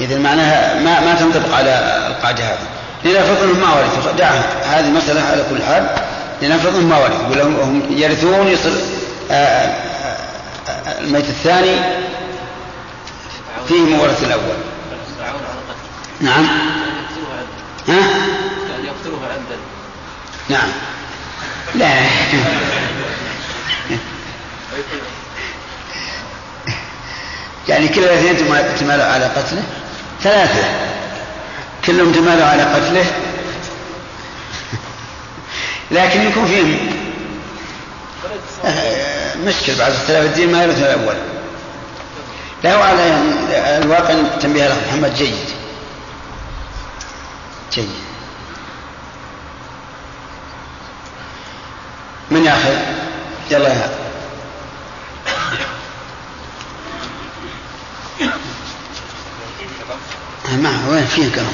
[0.00, 1.70] إذا معناها ما ما تنطبق على
[2.06, 2.58] القاعدة هذه.
[3.04, 5.86] لنفرض ما ورثوا دعها هذه مسألة على كل حال.
[6.42, 8.72] لنفرض ما ورثوا لهم هم يرثون يصير
[9.30, 10.16] آه، آه،
[10.68, 11.76] آه، الميت الثاني
[13.68, 14.56] فيه مورث الأول.
[16.20, 16.46] نعم.
[17.88, 18.00] ها؟
[20.48, 20.68] نعم.
[21.74, 21.88] لا.
[27.68, 29.62] يعني كل الاثنين تما- تمالوا على قتله؟
[30.22, 30.64] ثلاثة.
[31.86, 33.06] كلهم تمالوا على قتله.
[35.90, 36.94] لكن يكون فيهم
[39.44, 41.16] مشكل بعض اختلاف الدين ما يرث الأول.
[42.64, 43.18] لا على
[43.82, 45.48] الواقع تنبيه الأخ محمد جيد.
[47.72, 47.90] جيد.
[52.30, 52.76] من ياخذ؟
[53.50, 54.04] يلا يا.
[60.52, 61.52] ما وين فيه كلام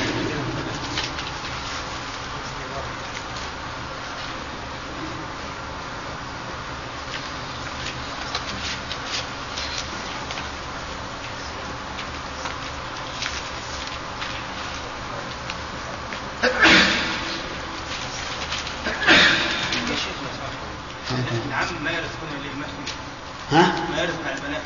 [21.82, 21.90] ما
[23.52, 24.62] ها؟ ما يرث مع البنات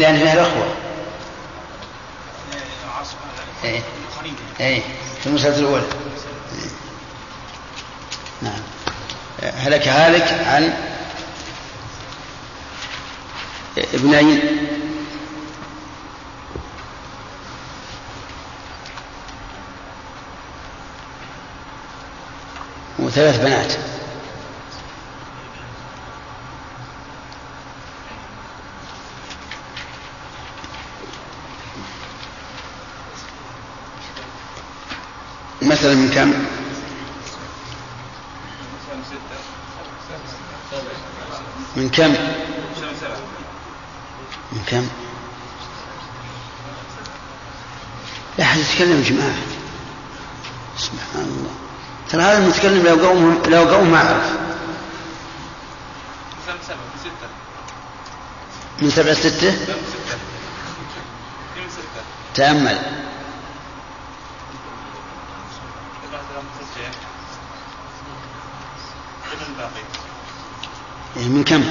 [0.00, 0.77] لأن فيها الأخوة.
[3.64, 4.82] اي
[5.20, 5.84] في المسألة الأولى.
[6.54, 6.70] إيه.
[8.42, 8.60] نعم.
[9.54, 10.72] هلك هالك عن
[13.94, 14.40] ابنين
[22.98, 23.97] وثلاث بنات.
[35.68, 36.32] مثلا من كم؟
[41.76, 42.10] من كم؟
[44.52, 44.88] من كم؟
[48.38, 49.36] لا أحد يتكلم جماعة
[50.78, 51.50] سبحان الله
[52.10, 54.32] ترى هذا المتكلم لو قوم لو قوم ما أعرف
[58.82, 59.54] من سبعة ستة
[62.34, 62.78] تأمل
[66.12, 66.20] بعد
[66.60, 66.90] ستة
[69.32, 69.82] ابن الباقي
[71.16, 71.64] يعني من كم؟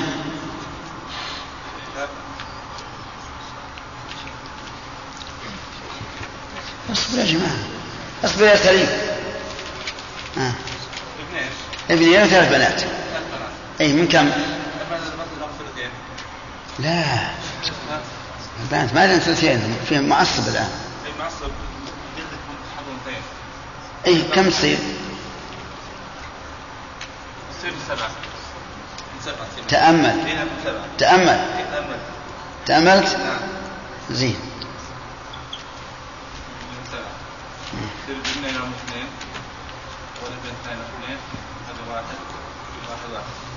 [6.92, 7.58] اصبر يا جماعة
[8.48, 8.88] يا سليم
[10.38, 10.54] آه.
[11.20, 11.54] ابن إيش؟
[11.90, 12.90] ابني وثلاث بنات ثلاث
[13.32, 14.32] بنات اي من كم؟
[16.80, 17.04] لا
[18.64, 20.70] البنات ما لهم ثلثين فيهم معصب الآن
[21.06, 21.52] اي معصب
[24.08, 24.78] اي كم تصير؟
[27.60, 29.64] تصير تصير.
[29.68, 30.24] تأمل
[30.98, 31.40] تأمل
[32.66, 33.40] تأملت؟ نعم
[34.12, 34.36] زين
[36.64, 37.18] من سبعة
[38.08, 39.08] تصير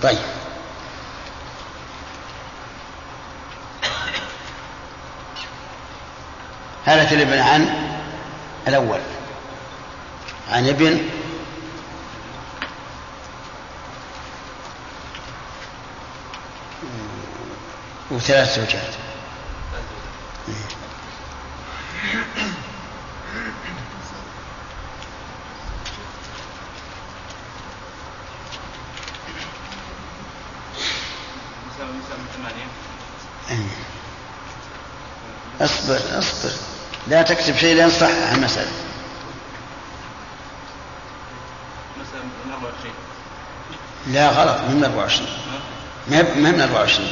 [0.03, 0.18] طيب
[7.11, 7.91] هالة الابن عن
[8.69, 9.01] الأول.
[10.51, 11.01] عن ابن
[18.11, 18.95] وثلاث زوجات
[35.61, 36.51] اصبر اصبر
[37.11, 38.71] لا تكتب شيء لين صحح المسألة
[44.07, 45.29] لا غلط من من 24
[46.09, 47.09] ما من 24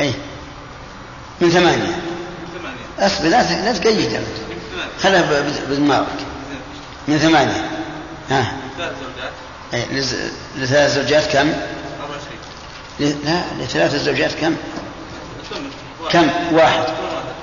[0.00, 0.14] أي
[1.40, 2.02] من ثمانية.
[2.98, 4.14] أصبر لا لا تقيد.
[4.14, 4.26] انت
[5.02, 5.22] خلها
[5.68, 6.06] بدماغك
[7.08, 7.70] من ثمانية.
[8.30, 8.52] ها.
[10.56, 11.48] لثلاث زوجات كم؟
[13.00, 14.56] ل- لا لثلاث زوجات كم؟
[16.10, 16.84] كم؟ واحد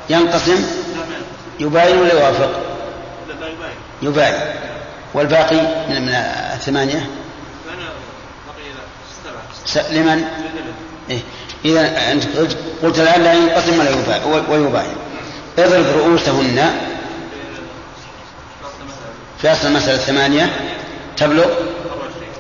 [0.10, 0.66] ينقسم
[1.60, 2.50] يباين ولا يوافق؟
[4.02, 4.36] يباين
[5.14, 5.56] والباقي
[5.90, 6.10] من من
[6.54, 7.10] الثمانية
[9.92, 10.24] لمن؟
[11.10, 11.20] إيه؟
[11.66, 12.58] إذا أنت قلت-
[13.00, 14.94] الآن لا ينقسم ولا يباين ويباين
[15.60, 16.74] اضرب رؤوسهن
[19.42, 20.50] في أصل المسألة الثمانية
[21.18, 21.46] تبلغ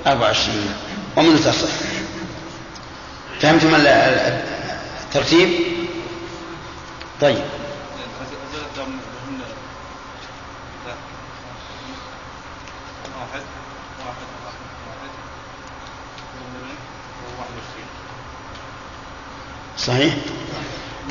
[0.07, 0.69] 24
[1.17, 1.69] ومن تصح
[3.41, 4.41] فهمتم ال- ال-
[5.03, 5.49] الترتيب؟
[7.22, 7.43] طيب.
[13.20, 13.41] واحد
[14.05, 14.26] واحد
[19.78, 20.13] صحيح؟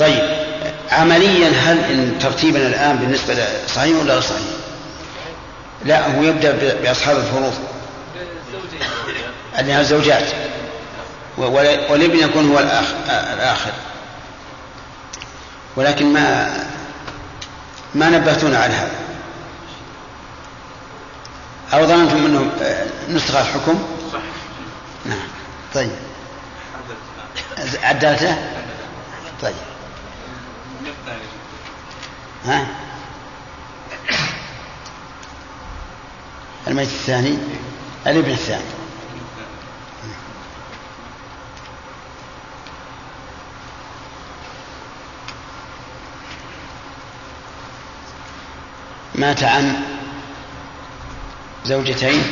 [0.00, 0.44] طيب.
[0.90, 4.42] عمليا هل إن ترتيبنا الآن بالنسبة ل- صحيح ولا غير صحيح؟
[5.84, 7.54] لا هو يبدأ ب- بأصحاب الفروض.
[9.58, 10.24] أنها الزوجات.
[11.38, 13.72] والابن يكون هو الآخر.
[15.76, 16.54] ولكن ما
[17.94, 19.04] ما نبهتونا على هذا.
[21.74, 23.86] أو ظننتم أنه آه، نسخ الحكم؟
[25.04, 25.28] نعم.
[25.74, 25.90] طيب.
[27.82, 28.36] عدلته؟
[29.42, 29.54] طيب.
[32.44, 32.66] ها؟
[36.66, 37.38] الميت الثاني؟
[38.06, 38.73] الابن الثاني.
[49.14, 49.82] مات عن
[51.64, 52.22] زوجتين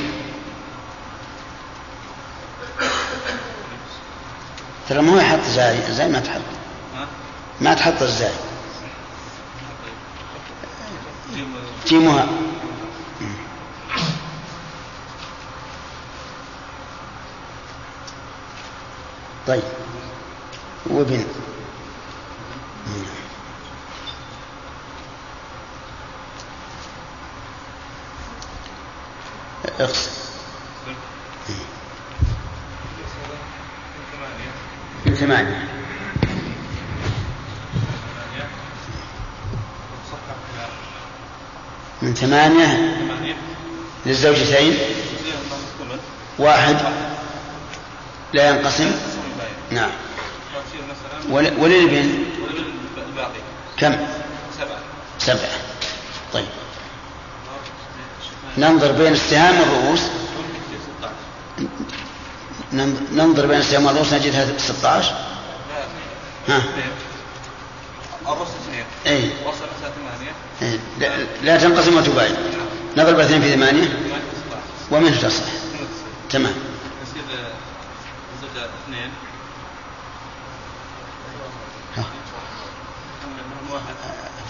[4.89, 6.41] ترى ما هو يحط زاي؟ زاي ما تحط.
[7.61, 8.33] ما تحط الزاي.
[11.87, 12.29] جيمها
[19.47, 19.63] طيب.
[20.87, 21.25] وابن
[29.81, 30.11] اقسم
[35.07, 35.69] من ثمانية
[42.03, 42.97] من ثمانية
[44.07, 44.79] للزوجتين
[46.39, 46.77] واحد.
[48.33, 48.93] لا ينقسم.
[49.71, 49.91] نعم.
[51.31, 52.25] ول- وللابن.
[53.09, 53.41] الباقي
[53.77, 53.97] كم؟
[54.59, 54.79] سبعة.
[55.19, 55.62] سبعة.
[58.59, 60.01] ننظر بين السهام والرؤوس
[63.13, 65.15] ننظر- بين السهام والرؤوس نجدها 16
[66.49, 66.57] ها.
[66.57, 66.93] اثنين
[69.07, 69.65] اي وصل
[70.61, 70.79] ثمانية.
[71.43, 72.35] لا, تنقسم وتباين.
[72.97, 73.99] نضرب اثنين في ثمانية.
[74.91, 75.45] ومنه تصح.
[76.31, 76.55] تمام.
[77.03, 77.23] يصير
[78.85, 79.11] اثنين.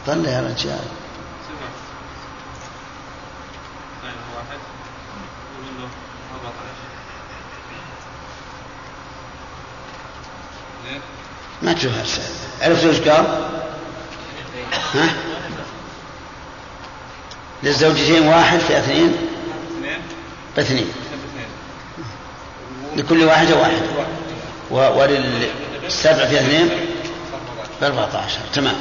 [0.06, 0.78] طلع يا رجال سبعة
[3.98, 4.58] اثنين واحد
[5.58, 5.88] ومنه
[6.34, 6.88] أربعة عشر
[10.84, 11.00] اثنين
[11.62, 11.71] ما تشوف هالسؤال
[12.62, 13.50] عرفت وش قال؟
[14.94, 15.08] ها؟
[17.62, 19.16] للزوجتين واحد في اثنين؟
[19.78, 20.00] اثنين
[20.56, 20.86] باثنين.
[20.88, 21.46] اثنين
[22.96, 23.82] لكل واحدة واحد.
[24.70, 26.70] وللسبع في اثنين؟
[27.80, 28.74] بأربعة عشر تمام.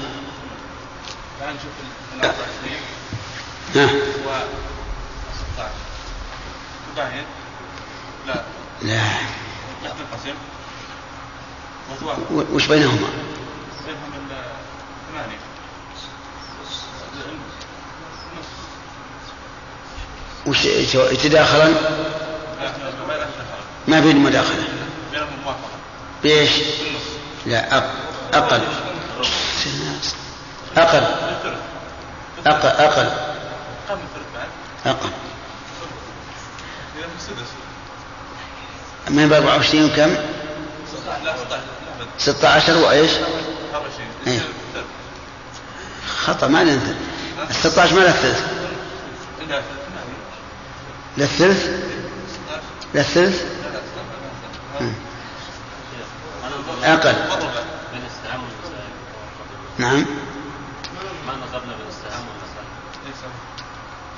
[1.39, 1.71] تعال نشوف
[3.75, 3.87] ها؟ و
[5.57, 5.71] 16
[6.95, 7.23] تباين
[8.27, 8.33] لا
[8.81, 9.01] لا
[9.83, 10.37] لا تنقسم وتوافق
[11.80, 11.80] و-
[12.53, 13.07] وش بينهما؟
[13.87, 14.11] بينهم
[15.07, 15.37] الثمانية.
[20.45, 20.65] نص وش
[21.11, 21.75] يتداخلن؟
[23.87, 25.69] ما بينهم موافقة
[26.23, 26.51] بإيش؟
[27.45, 27.93] لا أق...
[28.33, 28.61] أقل.
[30.77, 31.03] أقل.
[32.45, 32.71] أقل.
[32.79, 33.09] أقل.
[34.85, 35.09] أقل
[37.21, 37.49] السدس
[39.09, 40.15] من ب 24 وكم؟
[41.23, 41.61] لا 16
[41.99, 43.11] لا 16 وإيش؟
[43.73, 44.41] 24 إيه.
[46.17, 46.95] خطأ ما ننزل
[47.49, 48.39] ال 16 ما له ثلث
[49.41, 49.65] إلا ثلث
[49.95, 51.17] ما في.
[51.17, 51.71] لا الثلث 16
[52.93, 54.01] لا الثلث لا لا 16
[54.73, 54.83] ما في.
[54.83, 54.93] مم.
[56.83, 57.15] أقل
[59.77, 60.05] نعم ما إيه.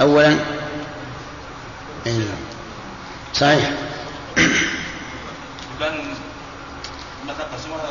[0.02, 0.40] أولا
[2.08, 2.26] أي
[3.34, 3.72] صحيح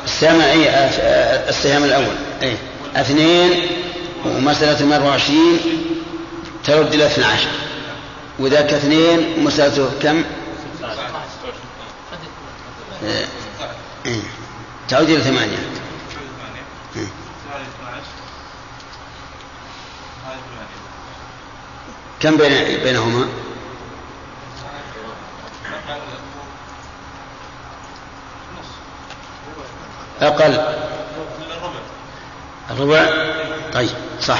[0.05, 0.69] السهم أي
[1.49, 2.57] السهم الأول أي
[2.95, 3.67] اثنين
[4.25, 5.59] ومسألة من 24
[6.63, 7.47] ترد إلى 12
[8.39, 10.23] وذاك اثنين ومسألته كم؟
[13.03, 13.25] آه،
[14.05, 14.21] إيه.
[14.89, 15.57] تعود إلى ثمانية
[16.95, 17.01] إيه.
[17.01, 18.01] هذه 12
[20.25, 20.39] هذه
[22.19, 23.27] 8 كم بين بينهما؟
[30.27, 30.75] أقل
[32.71, 33.05] الربع
[33.73, 33.89] طيب
[34.21, 34.39] صح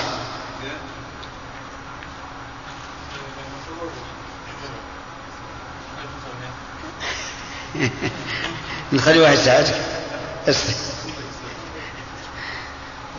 [8.93, 9.75] نخلي واحد ساعتك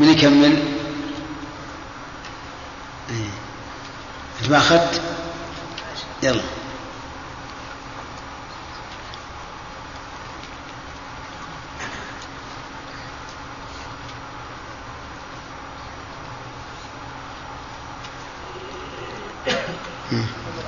[0.00, 0.62] من يكمل؟
[3.10, 3.28] إيه.
[4.42, 5.00] أنت ما أخذت؟
[6.22, 6.42] يلا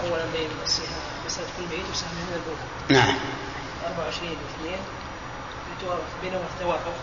[0.04, 2.56] اولا بين السهم- كل بيت وسهم من
[2.96, 3.14] نعم.
[3.86, 4.78] 24 واثنين
[5.78, 6.94] يتوافق بينهم توافق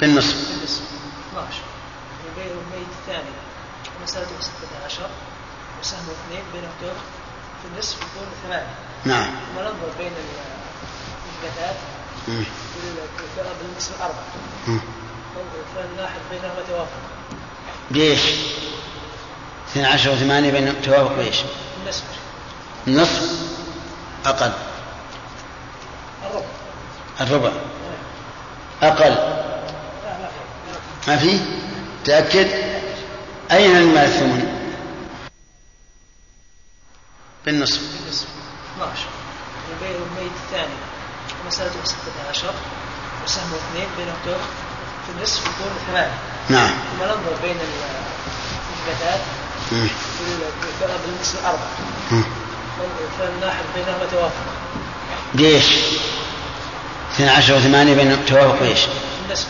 [0.00, 0.84] بالنصف بالنسبة
[1.32, 1.54] 12
[2.32, 3.30] وبين الميت الثاني.
[4.02, 5.10] مسألته 16
[5.80, 7.04] وسهم اثنين بينهم توافق
[7.62, 8.74] في النصف يكون ثمانية.
[9.04, 9.24] نعم.
[9.54, 10.38] ثم ننظر بين ال-
[11.42, 11.76] الإثباتات
[12.28, 12.44] مم.
[13.36, 14.18] بال- بالنصف الأربع
[14.68, 14.80] مم.
[15.76, 17.00] فنلاحظ بينهما توافق
[17.90, 18.20] بإيش؟
[19.72, 21.36] 12 و8 بين توافق بإيش؟
[21.82, 22.04] النصف
[22.88, 23.22] النصف
[24.26, 24.52] أقل.
[27.20, 27.50] الربع.
[28.82, 29.14] أقل.
[31.08, 31.40] ما في؟
[32.04, 32.48] تأكد.
[33.52, 34.58] أين المال الثمن؟
[37.46, 37.80] بالنصف.
[37.80, 38.26] بالنصف
[38.76, 39.06] 12
[39.70, 40.74] وبين الميت الثاني
[41.46, 42.54] مسألته 16
[43.24, 44.48] وسهم اثنين بينهم توافق
[45.06, 46.18] في النصف يكون ثمانية.
[46.48, 46.70] نعم.
[46.70, 47.84] ثم ننظر بين ال-
[48.68, 49.20] الإثباتات
[49.72, 49.88] مم.
[50.80, 51.66] بال- بالنصف الأربع.
[53.74, 54.32] بينهما توافق
[55.34, 55.64] بإيش؟
[57.14, 58.80] 12 و8 بين توافق بإيش؟
[59.26, 59.46] النصف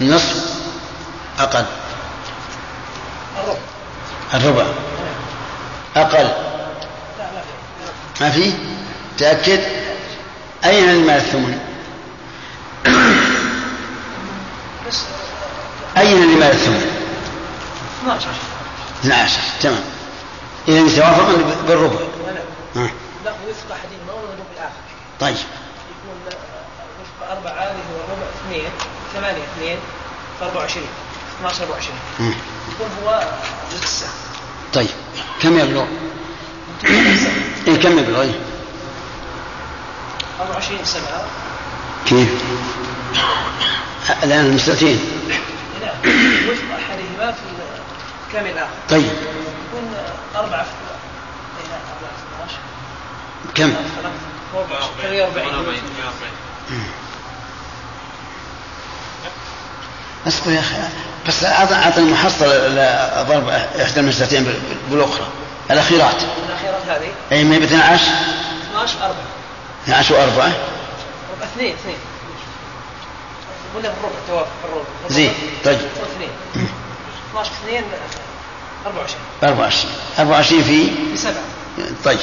[0.00, 0.54] النصف
[1.38, 1.64] أقل
[3.36, 3.58] الربع
[4.34, 4.66] الربع
[5.96, 6.28] أقل
[8.20, 8.52] ما في؟
[9.18, 9.60] تأكد
[10.64, 11.58] أين المال الثمن؟
[15.96, 16.86] أين المال الثمن؟
[18.02, 18.28] 12
[19.00, 19.84] 12 تمام
[20.68, 21.98] إذا يتوافقون بالربع
[22.76, 22.90] ها.
[23.24, 24.82] لا وفق أحدهما ويضرب بالآخر
[25.20, 26.38] طيب يكون
[27.00, 28.70] وفق أربعة هذه هو الربع اثنين
[29.14, 29.78] ثمانية اثنين
[30.38, 30.86] في 24
[31.40, 32.32] 12 24 مم.
[32.72, 33.28] يكون هو
[33.82, 34.10] السهم
[34.74, 34.88] طيب
[35.42, 35.86] كم يبلغ؟
[37.68, 38.40] إيه كم يبلغ؟ إيه؟
[40.40, 41.24] 24 سبعة
[42.06, 42.28] كيف؟
[44.22, 44.98] الآن المسألتين
[45.80, 45.92] لا
[46.50, 47.40] وفق أحدهما في
[48.28, 49.94] الكامل الآخر طيب يكون
[50.36, 52.58] أربعة في إيه، لا أربعة في 12
[53.54, 53.74] كم؟
[54.52, 54.66] فوق
[55.02, 55.78] 48
[60.28, 60.76] أصبر يا أخي
[61.28, 63.48] بس أعطى أعطى المحصلة ل- ضرب
[63.82, 64.60] إحدى المسألتين بال-
[64.90, 65.26] بالأخرى.
[65.70, 66.14] الأخيرات.
[66.48, 68.02] الأخيرات هذه؟ أي ما ب 12
[68.70, 69.14] 12 4
[69.84, 70.52] 12 و4 ربع
[71.44, 71.96] اثنين اثنين.
[73.76, 74.84] ولا بالربع توافق بالربع.
[75.08, 75.32] زين
[75.64, 75.78] طيب.
[76.14, 76.30] اثنين
[77.30, 77.84] 12 2
[78.86, 81.34] 24 24 24 في؟ في سبعة.
[82.04, 82.18] طيب.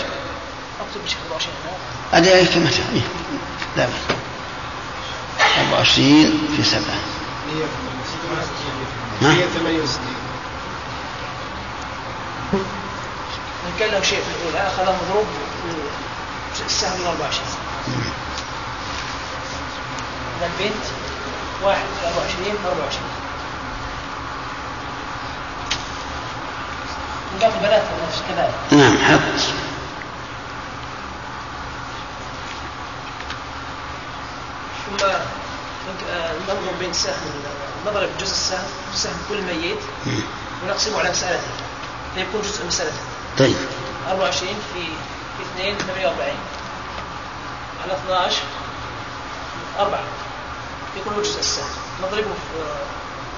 [0.82, 1.56] اكتب بشكل 24
[2.12, 3.02] هذه أي كلمة إيه.
[3.78, 4.18] لا بأس.
[5.58, 6.82] 24 في 7
[9.22, 9.32] ها؟
[13.66, 15.26] إن كان له شيء في الأولى أخذه مضروب
[16.66, 17.48] السهم ال 24
[20.38, 20.84] إذا البنت
[21.64, 23.02] واحد في 24 24
[27.42, 27.84] باقي البنات
[28.30, 28.54] كذلك.
[28.72, 29.42] نعم حط
[34.86, 35.06] ثم
[36.10, 37.14] آه، نضرب بين سهم
[37.88, 38.64] نضرب جزء السهم
[38.96, 39.78] سهم كل ميت
[40.64, 41.48] ونقسمه على مسألته
[42.16, 42.98] فيكون جزء مسألته
[43.38, 43.56] طيب.
[44.10, 44.86] 24 في
[45.38, 46.34] في 2 48
[47.84, 48.36] على 12
[49.80, 50.00] 4
[50.98, 51.68] يكون جزء السهم.
[52.04, 52.64] نضربه في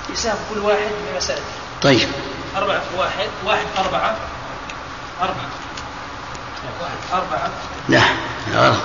[0.08, 1.43] في سهم كل واحد بمسألته
[1.82, 2.10] طيب.
[2.56, 4.16] أربعة في واحد واحد أربعة
[5.22, 5.50] أربعة.
[6.82, 6.98] واحد.
[7.14, 7.50] أربعة.
[7.89, 8.02] لا
[8.54, 8.80] غلط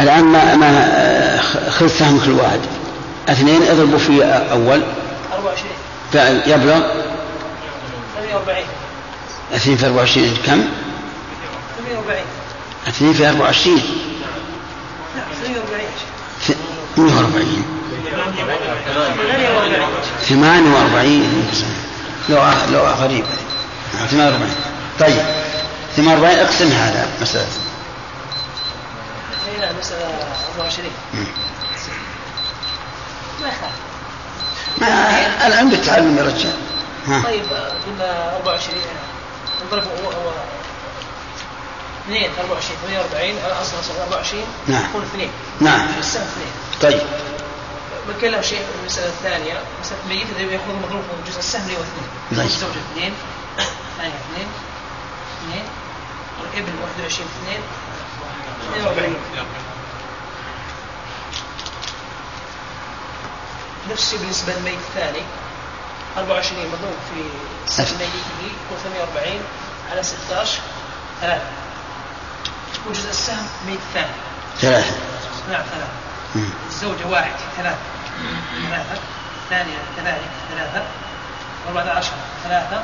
[0.00, 1.40] الآن ما ما آه،
[1.70, 2.60] خذ سهم كل واحد.
[3.28, 4.82] اثنين اضربوا في أول.
[5.32, 6.80] 24 يبلغ.
[8.16, 8.64] 48
[9.54, 10.64] اثنين في 24 كم؟
[11.78, 12.24] 48
[12.88, 13.76] اثنين في 24
[15.16, 15.86] لا 48
[16.96, 17.64] 48
[20.28, 21.50] 48
[22.28, 22.38] لو
[22.72, 23.24] لو غريب
[24.10, 24.50] 48
[25.00, 25.22] طيب.
[25.96, 27.65] 48 اقسم هذا مسألة.
[29.76, 30.04] اي مسألة
[30.56, 30.90] 24
[33.42, 33.74] ما يخالف.
[34.78, 36.56] ما الآن بالتعلم يا رجال
[37.24, 37.44] طيب
[37.86, 38.78] قلنا 24
[39.66, 40.32] نضرب هو هو
[42.08, 44.84] 2 24 48 على اصل اصل 24 نعم.
[44.84, 45.88] يكون 2 نعم.
[45.88, 46.26] في السنة
[46.80, 47.06] 2 طيب.
[48.08, 49.60] بتكلم شيء في الثانية.
[49.80, 52.08] مسألة الميت إذا يأخذ مضروب من جزء السهم اللي هو اثنين.
[52.36, 52.46] طيب.
[52.46, 53.12] الزوجة اثنين.
[53.58, 54.48] الثانية اثنين.
[55.38, 55.64] اثنين.
[56.40, 57.60] والابن 21 في اثنين.
[58.74, 59.16] 42
[63.90, 65.22] نفس الشيء بالنسبة للميت الثاني.
[66.18, 67.22] 24 مضروب في
[67.66, 69.40] سهم ميته يكون 48
[69.92, 70.60] على 16
[71.20, 71.44] ثلاثة.
[72.80, 74.12] يكون جزء السهم ميت الثاني
[74.60, 74.96] ثلاثة.
[75.50, 76.48] نعم ثلاثة.
[76.68, 77.78] الزوجة واحد ثلاثة.
[78.68, 79.00] ثلاثة.
[79.44, 80.82] الثانية كذلك ثلاثة.
[81.68, 82.12] أربعة عشر
[82.44, 82.82] ثلاثة.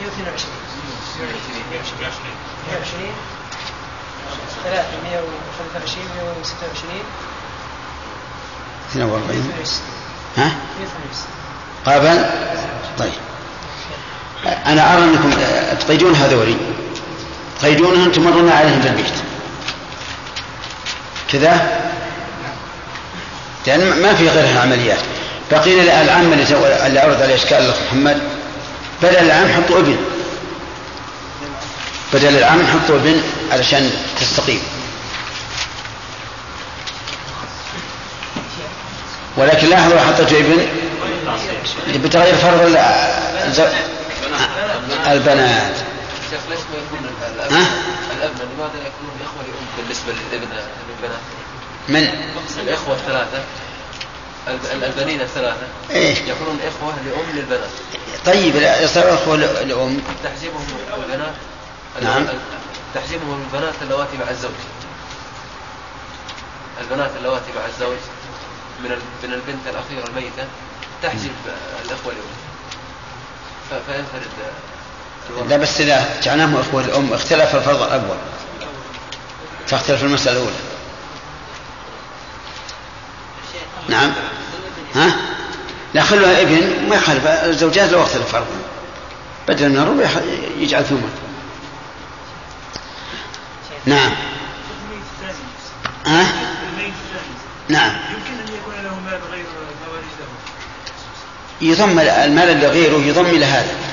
[0.00, 0.26] 122
[2.68, 3.14] 120
[4.64, 7.02] ثلاثة 125 126
[8.90, 9.82] 42 168
[10.36, 10.48] ها؟
[10.78, 11.36] 168
[11.86, 12.24] قابل
[12.98, 13.12] طيب.
[14.66, 15.30] أنا أرى أنكم
[15.80, 16.56] تقيدون هذولي.
[17.60, 19.14] تقيدونهم تمرون عليهم في البيت
[21.32, 21.80] كذا؟
[23.66, 24.98] لأن ما في غير العمليات.
[25.50, 28.22] بقينا العام اللي عرض عليه إشكال الأخ محمد.
[29.02, 29.96] بدل العام حطوا ابن.
[32.12, 33.90] بدل العام حطوا ابن علشان
[34.20, 34.62] تستقيم.
[39.36, 40.66] ولكن لاحظوا حطيتوا ابن.
[42.04, 42.76] بتغير فرض
[45.06, 45.72] البنات.
[46.30, 47.66] شيخ ليش ما يكون ال- ها؟
[48.16, 50.48] الأبناء لماذا يكونون إخوة لأم بالنسبة للابن
[50.88, 51.20] للبنات؟
[51.88, 53.44] من الإخوة الثلاثة
[54.48, 57.70] الب- ال- البنين الثلاثة إيه؟ يكونون إخوة لأم للبنات
[58.26, 60.66] طيب لا يصير أخوة ل- لأم تحزيبهم
[60.96, 61.34] البنات
[62.02, 62.26] نعم.
[62.94, 64.50] تحزيبهم البنات اللواتي مع الزوج
[66.80, 67.96] البنات اللواتي مع الزوج
[68.80, 68.90] من
[69.22, 70.44] من البنت الأخيرة الميتة
[71.02, 71.30] تحجب
[71.84, 74.30] الإخوة لأم فينفرد.
[75.48, 78.16] لا بس إذا جعلناهم أخوة الأم اختلف الفرض الأول.
[79.68, 80.56] تختلف المسألة الأولى.
[83.88, 84.12] نعم.
[84.94, 85.16] ها؟
[85.94, 87.26] لا خلوها ابن ما يخالف.
[87.26, 88.46] الزوجات لو اختلف فرضا
[89.48, 90.10] بدل من الربع
[90.58, 91.10] يجعل ثمن
[93.86, 94.12] نعم.
[96.06, 96.26] ها؟
[97.68, 97.90] نعم.
[97.90, 99.44] يمكن ان يكون له مال غير
[101.60, 103.85] يضم المال اللي غيره يضم إلى هذا.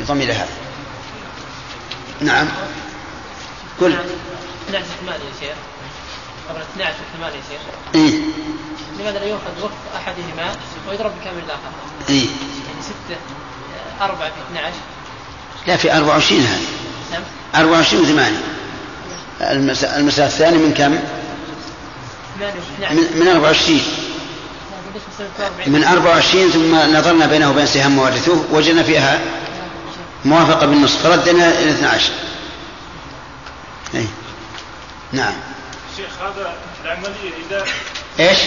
[0.00, 0.48] يضم إلى هذا.
[2.20, 2.48] نعم.
[3.80, 3.94] قل.
[4.68, 5.54] 12 ثمان يا شيخ.
[6.48, 7.60] قبل 12 ثمان يا شيخ.
[7.94, 8.20] إيه.
[9.00, 10.52] لماذا لا يؤخذ وقت أحدهما
[10.88, 11.70] ويضرب بكامل الآخر؟
[12.08, 12.26] إيه.
[12.26, 13.16] يعني 6
[14.04, 14.74] 4 في 12
[15.66, 16.60] لا في 24 هذه.
[17.12, 17.22] نعم.
[17.54, 18.38] 24 وثمانية.
[19.40, 20.98] المس- المسألة الثانية من كم؟
[22.38, 23.80] 8 و12 من, من 24
[24.90, 29.20] قديش مسألة 40 من 24 ثم نظرنا بينه وبين سهام موارثه وجدنا فيها
[30.26, 31.02] موافقة بالنصف.
[31.02, 32.12] فردنا إلى 12
[33.94, 34.06] أي
[35.12, 35.32] نعم.
[35.96, 36.54] شيخ هذا
[36.84, 37.64] العملية إذا
[38.20, 38.38] إيش؟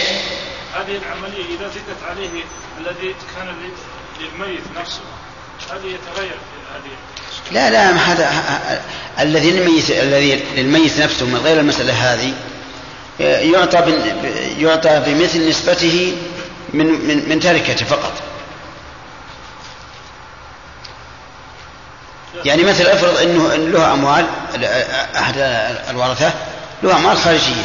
[0.74, 2.28] هذه العملية إذا زدت عليه
[2.80, 5.00] الذي كان لل- للميت نفسه
[5.70, 6.36] هل يتغير
[6.74, 6.90] هذه؟
[7.52, 8.30] لا لا هذا
[9.20, 12.32] الذي للميت الذي للميت نفسه من غير المسألة هذه
[13.20, 16.16] يعطى بن- ب- يعطى بمثل نسبته
[16.74, 18.12] من من من تركته فقط.
[22.44, 24.26] يعني مثل افرض انه إن له اموال
[25.16, 25.34] أحد
[25.90, 26.32] الورثة
[26.82, 27.64] له اموال خارجية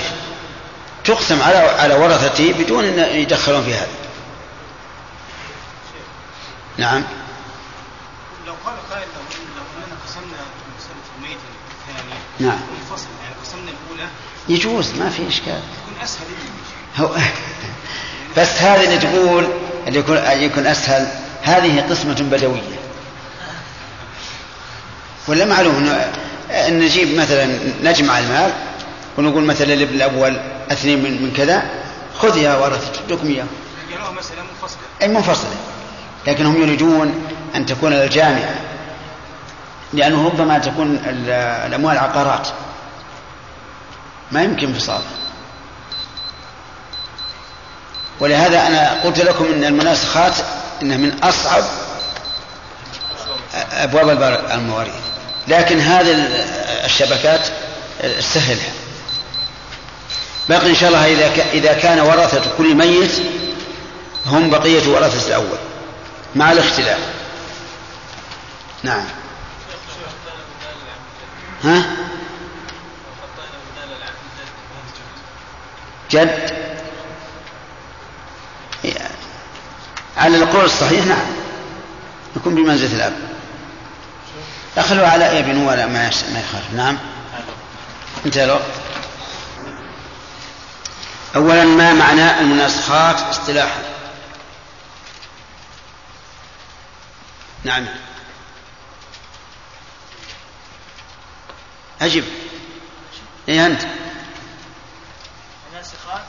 [1.05, 3.88] تقسم على على ورثته بدون إن يدخلون في هذا
[6.78, 7.03] نعم.
[8.47, 9.22] لو قال قائل لو
[9.76, 10.38] اننا قسمنا
[10.78, 11.38] مسألة الميت
[11.89, 12.59] الثاني نعم.
[12.80, 14.09] منفصل يعني قسمنا الأولى.
[14.49, 15.59] يجوز ما في إشكال.
[15.84, 16.26] يكون أسهل
[16.97, 17.16] هو
[18.38, 19.47] بس هذه اللي تقول
[19.88, 21.07] اللي يكون يكون أسهل
[21.43, 22.85] هذه قسمة بدوية.
[25.28, 25.90] ولا معلوم
[26.52, 28.52] إن نجيب مثلا نجمع المال
[29.18, 30.38] ونقول مثلا لابن الأول
[30.72, 31.64] اثنين من, من كذا
[32.20, 33.46] خذ يا ورثة ادوكم إياه.
[34.12, 34.80] مسألة منفصلة.
[35.02, 35.56] أي منفصلة.
[36.28, 37.24] لكنهم يريدون
[37.56, 38.56] أن تكون الجامعة
[39.94, 41.30] لأنه ربما تكون ال-
[41.68, 42.48] الأموال عقارات.
[44.32, 45.02] ما يمكن انفصالها
[48.20, 50.34] ولهذا أنا قلت لكم إن المناسخات
[50.82, 51.64] إنها من أصعب
[53.74, 54.10] أبواب
[54.54, 54.94] المواريث.
[55.48, 56.46] لكن هذه ال-
[56.86, 57.48] الشبكات
[58.20, 58.72] سهلها
[60.50, 63.12] باقي إن شاء الله إذا ك- إذا كان ورثه كل ميت
[64.26, 65.58] هم بقية ورثه الأول
[66.36, 67.00] مع الاختلاف.
[68.84, 69.04] نعم.
[71.64, 71.86] ها؟
[76.12, 76.56] جد؟
[80.18, 81.26] على القول الصحيح نعم.
[82.36, 83.35] يكون بمنزلة الأب.
[84.78, 86.74] أخلوا على ابن ولا؟ ما يخالف.
[86.74, 86.98] نعم.
[88.26, 88.62] انتهى الوقت
[91.36, 93.82] أولا ما معنى المناسخات اصطلاحا؟
[97.64, 97.86] نعم.
[102.02, 102.24] أجب.
[103.50, 103.82] إيه أنت؟
[105.72, 106.24] الناسخات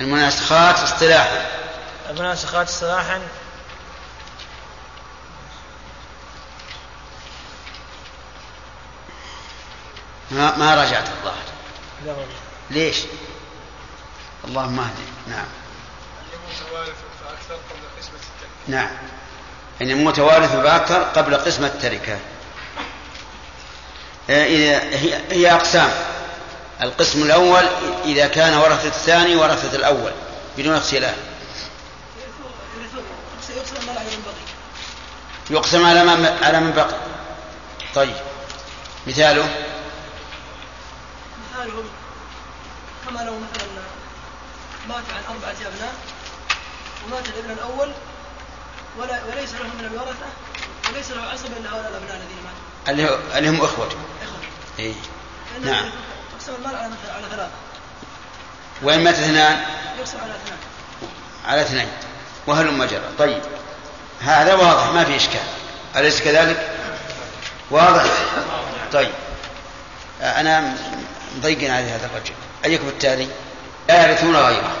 [0.00, 1.46] المناسخات اصطلاحا.
[2.10, 3.20] المناسخات اصطلاحا؟
[10.30, 11.44] ما, ما راجعت الظاهر.
[12.70, 12.96] ليش؟
[14.44, 15.46] اللهم اهدي نعم.
[16.48, 16.88] متوارث
[17.24, 18.90] فأكثر قبل قسمة التركة نعم.
[19.80, 22.18] يعني المتوارث بأكثر قبل قسمة التركة.
[24.30, 25.90] آه، هي هي أقسام.
[26.82, 27.64] القسم الأول
[28.04, 30.12] إذا كان ورثة الثاني ورثة الأول
[30.58, 31.16] بدون اختلاف.
[33.56, 34.50] يقسم المال على من بقي
[35.58, 36.96] يقسم على من على من بقي.
[37.94, 38.16] طيب.
[39.06, 39.48] مثاله؟
[41.60, 41.84] مثالهم
[43.06, 43.68] كما لو مثلا
[44.88, 45.94] مات عن أربعة أبناء
[47.06, 47.92] ومات الابن الأول
[48.98, 50.26] ولا وليس له من الورثة
[50.88, 52.88] وليس له عصب إلا هؤلاء الأبناء الذين ماتوا.
[52.88, 54.38] اللي, هو اللي هم إخوته إخوة.
[54.78, 54.94] إيه.
[55.64, 55.90] نعم.
[56.34, 57.50] يقسم المال على على ثلاثة
[58.82, 59.60] وإن مات اثنان؟
[59.98, 60.58] يقسم على اثنان.
[61.46, 61.88] على اثنين.
[62.46, 63.42] وهلم جرى طيب.
[64.20, 65.46] هذا واضح ما في إشكال.
[65.96, 66.70] أليس كذلك؟
[67.70, 68.04] واضح.
[68.92, 69.12] طيب.
[70.20, 70.76] أنا
[71.36, 72.34] مضيق على هذا الرجل.
[72.64, 73.28] أيكم التالي؟
[73.88, 74.76] لا يرثون غيره.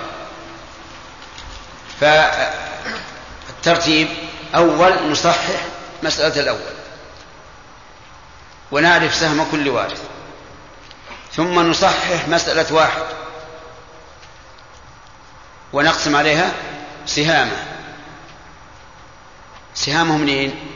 [3.60, 4.08] فالترتيب
[4.54, 5.64] أول نصحح
[6.02, 6.74] مسألة الأول.
[8.72, 10.02] ونعرف سهم كل وارث.
[11.32, 13.02] ثم نصحح مسألة واحد.
[15.72, 16.52] ونقسم عليها
[17.06, 17.64] سهامة.
[19.74, 20.66] سهامه منين؟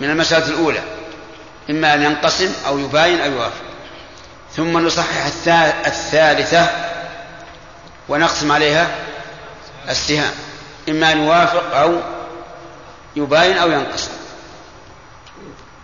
[0.00, 0.82] من المسألة الأولى.
[1.70, 3.63] إما أن ينقسم أو يباين أو يوافق.
[4.56, 6.68] ثم نصحح الثا- الثالثة
[8.08, 8.88] ونقسم عليها
[9.88, 10.32] السهام.
[10.88, 12.00] إما أن يوافق أو
[13.16, 14.10] يباين أو ينقسم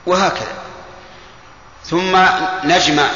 [0.06, 0.52] وهكذا.
[1.84, 2.16] ثم
[2.64, 3.06] نجمع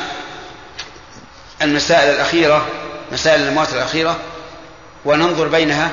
[1.62, 2.66] المسائل الأخيرة
[3.12, 4.16] مسائل الأموات الأخيرة
[5.04, 5.90] وننظر بينها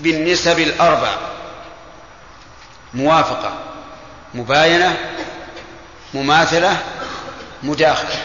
[0.00, 1.12] بالنسب الأربع.
[2.94, 3.52] موافقة
[4.34, 4.96] مباينة
[6.14, 6.76] مماثلة
[7.62, 8.16] مداخلة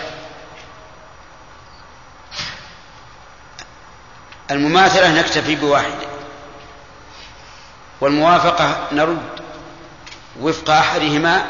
[4.51, 6.07] المماثلة نكتفي بواحدة
[8.01, 9.29] والموافقة نرد
[10.39, 11.45] وفق أحدهما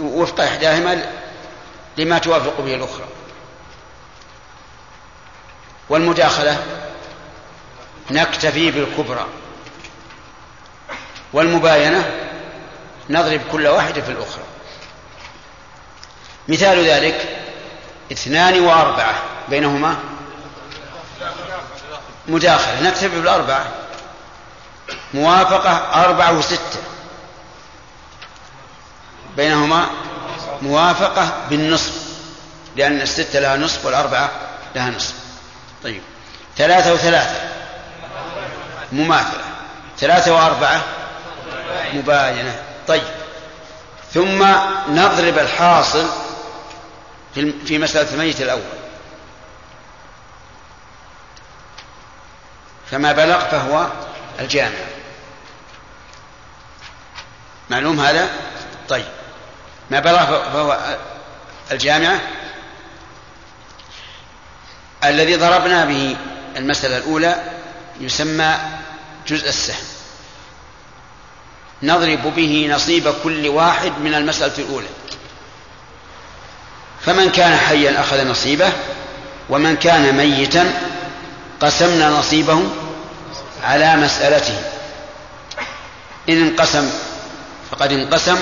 [0.00, 1.12] وفق إحداهما
[1.96, 3.06] لما توافق به الأخرى.
[5.88, 6.62] والمداخلة
[8.10, 9.26] نكتفي بالكبرى.
[11.32, 12.10] والمباينة
[13.10, 14.44] نضرب كل واحدة في الأخرى.
[16.48, 17.38] مثال ذلك
[18.12, 19.14] اثنان وأربعة
[19.48, 19.96] بينهما؟
[22.28, 22.82] مداخلة.
[22.82, 23.66] نكتفي بالأربعة.
[25.14, 26.80] موافقة أربعة وستة.
[29.36, 29.86] بينهما؟
[30.62, 31.92] موافقة بالنصف
[32.76, 34.30] لأن الستة لها نصف والأربعة
[34.74, 35.14] لها نصف.
[35.84, 36.00] طيب.
[36.56, 37.40] ثلاثة وثلاثة.
[38.92, 39.44] مماثلة.
[39.98, 40.80] ثلاثة وأربعة.
[41.92, 42.60] مباينة.
[42.88, 43.02] طيب.
[44.14, 44.46] ثم
[44.88, 46.06] نضرب الحاصل
[47.66, 48.62] في مسألة الميت الأول.
[52.90, 53.86] فما بلغ فهو
[54.40, 54.78] الجامع.
[57.70, 58.30] معلوم هذا؟
[58.88, 59.08] طيب.
[59.90, 60.96] ما بلغ فهو
[61.72, 62.20] الجامعة
[65.04, 66.16] الذي ضربنا به
[66.56, 67.52] المسألة الأولى
[68.00, 68.54] يسمى
[69.26, 69.84] جزء السهم.
[71.82, 74.88] نضرب به نصيب كل واحد من المسألة الأولى.
[77.04, 78.72] فمن كان حيا أخذ نصيبه
[79.50, 80.72] ومن كان ميتا
[81.60, 82.62] قسمنا نصيبه
[83.62, 84.62] على مسألته.
[86.28, 86.90] إن انقسم
[87.70, 88.38] فقد انقسم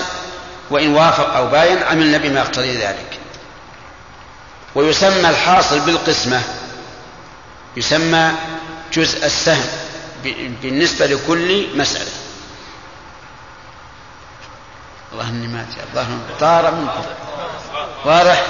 [0.70, 3.18] وإن وافق أو باين عملنا بما يقتضي ذلك.
[4.74, 6.42] ويسمى الحاصل بالقسمة
[7.76, 8.32] يسمى
[8.92, 9.66] جزء السهم
[10.62, 12.10] بالنسبة لكل مسألة.
[15.12, 17.04] الله إني ما الظاهر طار منكم.
[18.04, 18.46] واضح؟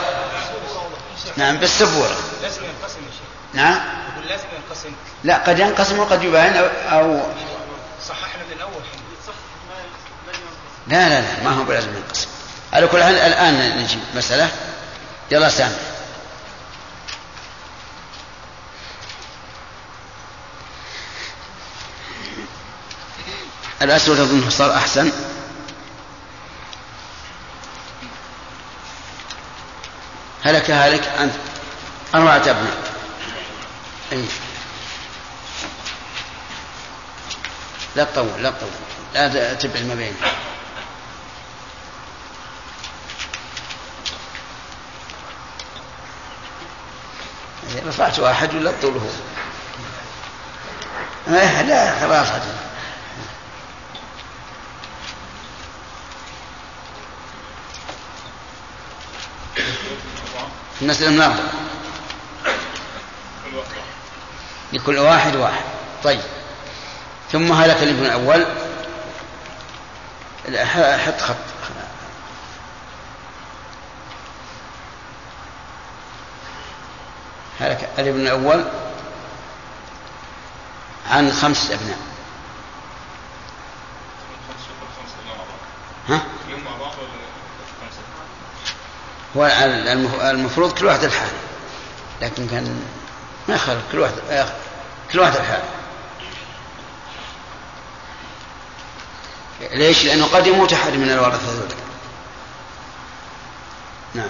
[1.36, 2.16] نعم بالسبورة.
[2.42, 3.00] لازم ينقسم
[3.54, 3.80] نعم.
[4.28, 4.90] لازم ينقسم
[5.24, 7.22] لا قد ينقسم وقد يباين أو, أو
[8.08, 8.82] صححنا من الأول
[10.86, 12.28] لا لا لا ما هو بلازم ينقسم.
[12.72, 14.48] على كل حال الآن نجيب مسألة.
[15.30, 15.76] يلا سامع
[23.82, 25.12] الأسود أظنه صار أحسن.
[30.44, 31.34] هلك هالك أنت.
[32.14, 32.94] أربعة أبناء.
[34.12, 34.24] أي
[37.96, 38.70] لا تطول لا تطول.
[39.14, 40.16] لا تبع ما بين
[47.86, 49.08] رفعت واحد ولا تطول هو.
[51.26, 52.30] لا خلاص.
[52.30, 52.64] حدث.
[60.84, 61.08] المسألة
[63.46, 63.64] أربعة
[64.72, 65.64] لكل واحد واحد.
[66.04, 66.20] طيب.
[67.32, 68.46] ثم هلك الابن الأول.
[70.98, 71.36] حط خط.
[77.60, 78.64] هلك الابن الأول
[81.10, 81.98] عن خمس أبناء
[86.08, 86.20] ها؟
[89.36, 89.46] هو
[90.30, 91.32] المفروض كل واحد الحال
[92.22, 92.82] لكن كان
[93.48, 93.58] ما
[93.92, 94.12] كل واحد
[95.12, 95.62] كل واحد الحال
[99.60, 101.74] ليش؟ لأنه قد يموت أحد من الورثة ذولا
[104.14, 104.28] نعم.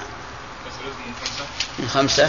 [1.78, 2.28] من خمسة؟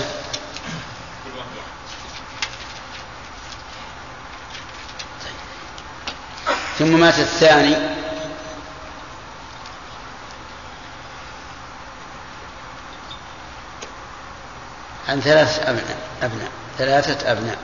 [6.79, 7.75] ثم مات الثاني.
[15.09, 17.57] عن ثلاث أبناء أبناء ثلاثة أبناء.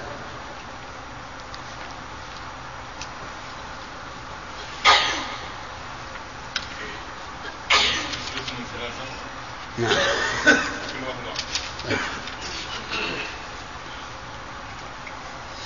[9.77, 9.95] نعم.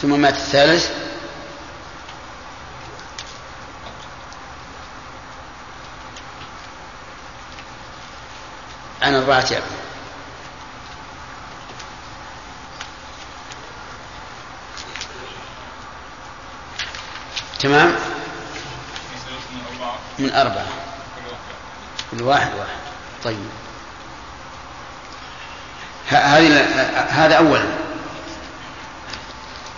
[0.01, 0.91] ثم مات الثالث.
[9.01, 9.84] عن أربعة أبناء.
[17.66, 17.95] تمام؟
[20.20, 20.66] من أربعة.
[22.11, 22.80] كل واحد واحد.
[23.24, 23.47] طيب.
[26.07, 26.61] هذه
[27.09, 27.63] هذا أولا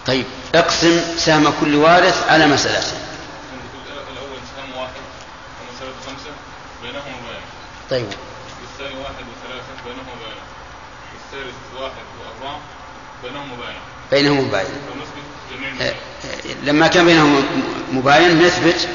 [0.08, 0.26] طيب.
[0.56, 2.98] اقسم سهم كل وارث على مسألته
[4.12, 5.02] الأول سهم واحد
[5.62, 6.32] ومسألة خمسة
[6.84, 7.42] بينهم وبين.
[7.90, 8.08] طيب.
[8.62, 10.38] والثاني واحد وثلاثة بينهم وبين.
[11.14, 12.60] والثالث واحد وأربعة
[13.24, 13.80] بينهم وبين.
[14.12, 14.52] بينهم
[15.52, 15.94] جميع
[16.64, 17.44] لما كان بينهم
[17.92, 18.90] مباين نثبت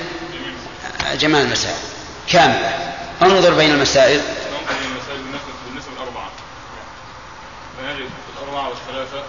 [1.14, 1.78] جميع المسائل.
[2.28, 2.92] كاملة.
[3.22, 6.30] انظر بين المسائل ننظر بين المسائل بالنسبة بالنسبة للأربعة
[7.78, 9.24] فنجد الأربعة والثلاثة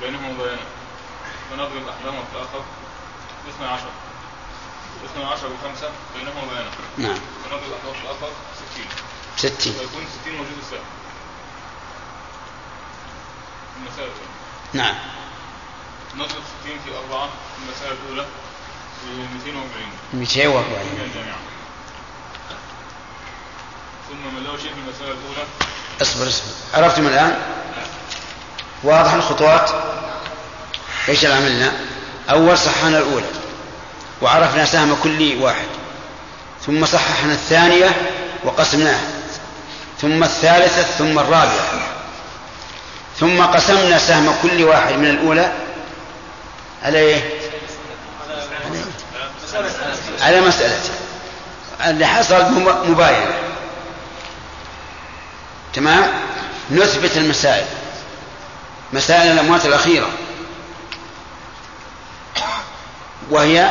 [0.00, 0.66] بينهم وبينه
[1.50, 2.62] فنضرب أحدهما في الآخر
[3.48, 3.90] اثنى عشر
[5.04, 8.86] اثنى عشر وخمسة بينهم وبينه نعم فنضرب أحدهما في الآخر ستين
[9.36, 10.84] ستين فيكون ستين موجود السهم
[13.76, 14.10] المسائل
[14.72, 14.94] نعم
[16.14, 18.26] نضرب ستين في أربعة في المسألة الأولى
[19.04, 21.38] ب 240 240 جميعا.
[24.08, 25.46] ثم من له شيء في المسألة الأولى؟
[26.02, 26.52] اصبر اصبر.
[26.74, 27.38] عرفتم الآن؟
[28.82, 29.70] واضح الخطوات؟
[31.08, 31.72] إيش اللي عملنا؟
[32.30, 33.26] أول صححنا الأولى
[34.22, 35.68] وعرفنا سهم كل واحد.
[36.66, 37.96] ثم صححنا الثانية
[38.44, 39.10] وقسمناها.
[40.00, 41.80] ثم الثالثة ثم الرابعة.
[43.20, 45.52] ثم قسمنا سهم كل واحد من الأولى
[46.82, 47.37] على إيه؟
[50.20, 50.90] على مسألته
[51.86, 52.44] اللي حصل
[52.90, 53.34] مباينة.
[55.74, 56.10] تمام؟
[56.70, 57.66] نثبت المسائل.
[58.92, 60.10] مسائل الأموات الأخيرة.
[63.30, 63.70] وهي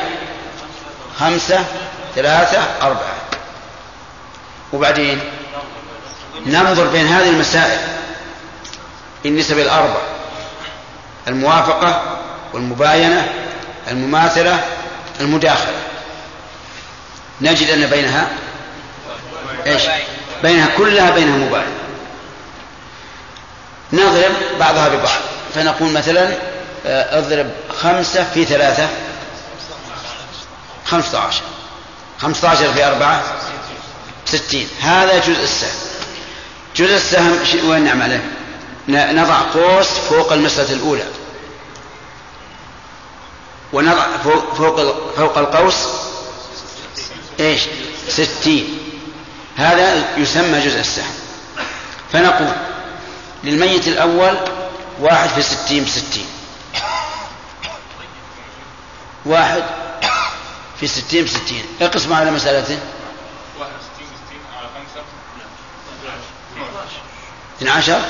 [1.19, 1.65] خمسة
[2.15, 3.15] ثلاثة أربعة.
[4.73, 5.19] وبعدين؟
[6.45, 7.79] ننظر بين هذه المسائل.
[9.25, 10.01] النسب الأربع.
[11.27, 12.19] الموافقة
[12.53, 13.33] والمباينة
[13.87, 14.76] المماثلة
[15.19, 15.79] المداخلة.
[17.41, 18.27] نجد أن بينها
[19.65, 19.81] إيش؟
[20.43, 21.77] بينها كلها بينها مباينة
[23.93, 25.19] نضرب بعضها ببعض.
[25.55, 26.33] فنقول مثلا
[26.85, 27.51] آه، اضرب
[27.81, 28.87] خمسة في ثلاثة.
[30.85, 31.41] خمسة عشر
[32.21, 33.23] خمسة عشر في أربعة
[34.25, 34.67] ستين.
[34.81, 35.79] هذا جزء السهم.
[36.75, 37.39] جزء السهم
[37.69, 38.21] وين نعمله؟
[38.87, 41.03] نضع قوس فوق المسألة الأولى.
[43.73, 44.53] ونضع فوق,
[45.15, 45.75] فوق, القوس
[47.39, 47.61] إيش؟
[48.07, 48.79] ستين.
[49.57, 51.13] هذا يسمى جزء السهم.
[52.13, 52.53] فنقول
[53.43, 54.37] للميت الأول
[54.99, 56.27] واحد في ستين بستين.
[59.25, 59.63] واحد
[60.79, 61.65] في ستين بستين.
[61.81, 62.79] اقسم على مسألته
[63.59, 65.01] واحد ستين ستين على خمسة
[67.57, 68.01] اثنى عشر؟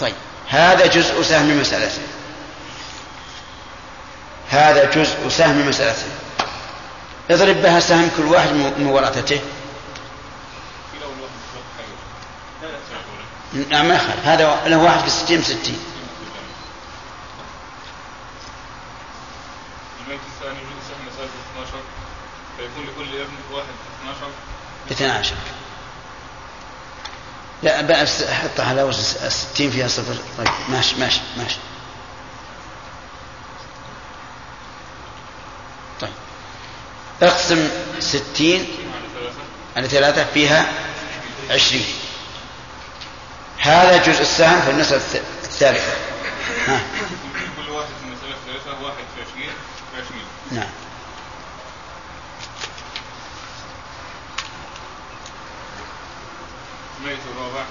[0.00, 0.14] طيب.
[0.48, 2.02] هذا جزء سهم مسألته
[4.50, 6.06] هذا جزء سهم مسألته.
[7.30, 9.40] اضرب بها سهم كل واحد من ورثته
[13.70, 14.26] نعم ما يخالف.
[14.26, 15.78] هذا له واحد في ستين ستين
[20.06, 21.72] الميت الثاني يجوز سهم مسألة 12
[22.56, 23.66] فيكون لكل ابن واحد
[24.02, 24.26] 12
[24.90, 25.34] اثنى عشر
[27.62, 30.16] لا بأس حطها على وزن الستين فيها صفر.
[30.38, 31.56] طيب ماشي ماشي ماشي.
[37.22, 37.68] أقسم
[37.98, 38.68] ستين
[39.76, 40.72] على ثلاثة فيها
[41.50, 41.84] عشرين.
[43.58, 45.00] هذا جزء السهم في المسألة
[45.44, 45.92] الثالثة.
[46.66, 46.80] ها.
[47.56, 49.54] كل واحد في المسألة الثالثة واحد في 20
[49.94, 50.70] في 20 نعم.
[57.00, 57.64] الميت الرابع.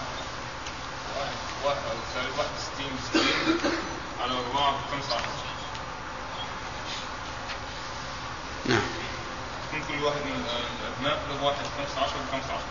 [1.18, 1.36] واحد
[1.66, 3.58] واحد أو الثالث واحد ستين ستين.
[4.22, 5.26] على أربعة خمسة عشر
[8.66, 8.82] نعم
[9.74, 10.46] يكون كل واحد من
[10.82, 12.64] الأبناء له واحد خمسة عشر بخمسة عشر.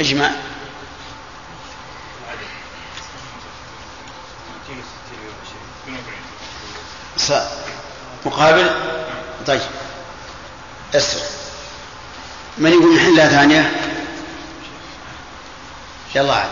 [0.00, 0.30] اجمع
[7.16, 7.32] ص...
[8.26, 8.70] مقابل؟
[9.46, 9.60] طيب.
[10.94, 11.20] أسر.
[12.58, 13.94] من يقول نحلها ثانية؟
[16.14, 16.50] يلا عاد.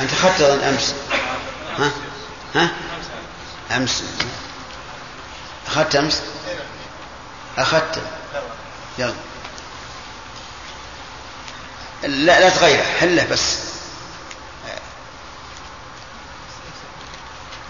[0.00, 0.94] أنت أخذت أظن أمس.
[1.78, 1.90] ها؟
[2.54, 2.70] ها؟
[3.76, 4.02] أمس.
[5.66, 6.22] أخذت أمس؟
[7.58, 8.02] أخذت.
[8.98, 9.14] يلا.
[12.02, 13.58] لا لا تغيره حله بس.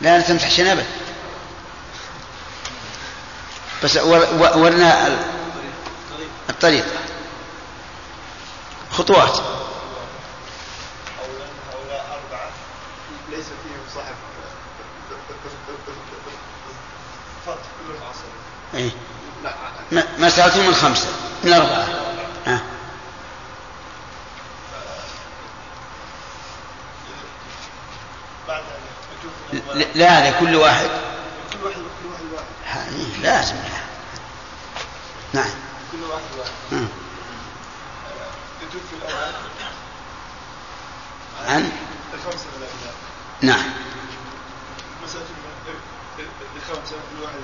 [0.01, 0.85] لا تمسح شنبه
[3.85, 5.19] بس ورنا
[6.51, 6.87] الطريق.
[8.93, 9.37] خطوات
[11.73, 12.51] هؤلاء أربعة
[13.31, 14.15] ليس فيهم صاحب.
[17.47, 18.29] فرق كلهم عصبي
[18.75, 18.91] إيه؟
[20.19, 21.09] مسألة من خمسة
[21.45, 21.87] من أربعة.
[22.47, 22.61] ها.
[29.75, 30.91] لا لا لكل واحد.
[31.53, 32.25] كل واحد كل واحد
[32.65, 32.93] واحد.
[32.93, 33.57] إيه، لازم.
[35.33, 35.51] نعم.
[35.93, 36.51] كل واحد واحد.
[36.73, 36.89] مم.
[38.63, 39.33] يتوفي الأول.
[41.49, 41.73] عن؟
[42.15, 42.95] الخمسة من الأبناء
[43.43, 43.63] نعم.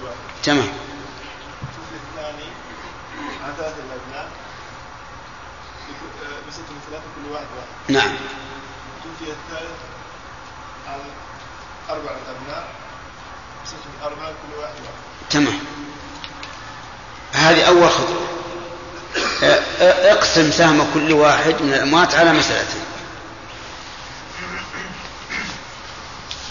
[0.05, 0.69] واحد تمام.
[6.49, 7.67] الأبناء ثلاثة كل واحد واحد
[8.09, 8.17] نعم.
[9.05, 9.79] توفي الثالث
[10.89, 10.99] عن
[11.91, 12.69] أربعة الأبناء
[13.87, 15.59] من أربعة كل واحد واحد تمام.
[17.33, 18.27] هذه أول خطوة.
[19.81, 22.81] اقسم سهم كل واحد من الأموات على مسألته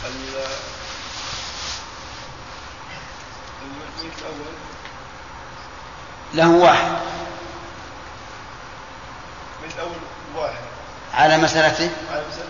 [0.05, 0.45] ال-
[3.61, 4.53] الميت الأول
[6.33, 6.91] له واحد.
[9.63, 10.61] من أول واحد.
[11.13, 12.47] على مسألته على مسألة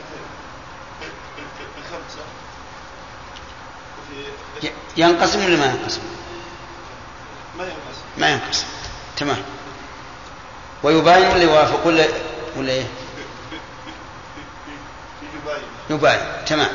[1.77, 2.21] الخمسة
[3.99, 6.01] وفي ي- ينقسم ولا ما ينقسم؟
[7.57, 8.01] ما ينقسم.
[8.17, 8.65] ما ينقسم.
[9.17, 9.43] تمام.
[10.83, 12.05] ويباين ولا يوافق ولا
[12.55, 12.85] ولا إيه؟
[15.43, 15.63] يباين.
[15.89, 16.19] يباين.
[16.45, 16.69] تمام.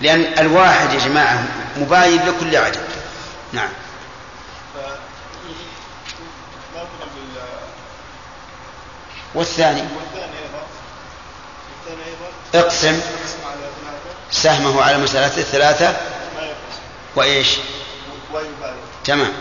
[0.00, 1.44] لأن الواحد يا جماعة
[1.76, 2.88] مباين لكل عدد.
[3.52, 3.68] نعم
[4.74, 4.78] ف
[6.76, 7.38] نضرب ال
[9.38, 9.84] والثاني.
[12.54, 13.00] اقسم
[14.30, 15.96] سهمه على مسألته الثلاثة
[17.16, 17.58] وإيش؟
[19.04, 19.32] تمام.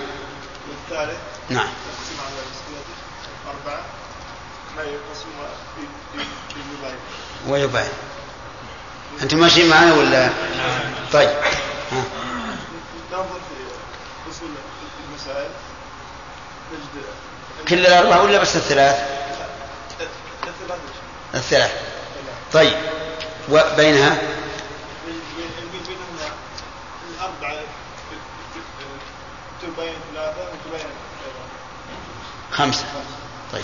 [0.69, 1.17] والثالث
[1.49, 1.67] نعم.
[1.67, 2.95] نقسم على مسألته
[3.47, 3.81] أربعة
[4.77, 4.83] ما
[7.47, 7.89] ويباين
[9.21, 10.29] أنتم ماشيين معنا ولا؟
[11.13, 11.29] طيب.
[11.91, 12.03] ها.
[17.69, 18.95] كل الأربعة ولا بس الثلاث؟
[21.35, 21.71] الثلاث.
[22.53, 22.77] طيب.
[23.49, 24.17] وبينها؟
[32.51, 32.85] خمسة.
[33.53, 33.63] طيب.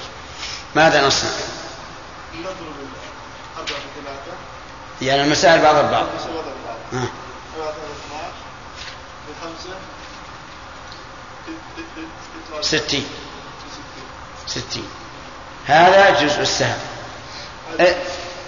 [0.75, 1.29] ماذا نصنع؟
[2.39, 2.55] نضرب
[3.55, 4.37] الأربعة في ثلاثة
[5.01, 6.07] يعني المسائل بعض البعض.
[12.61, 13.05] ستين.
[14.47, 14.87] ستين.
[15.65, 16.92] هذا جزء السهم.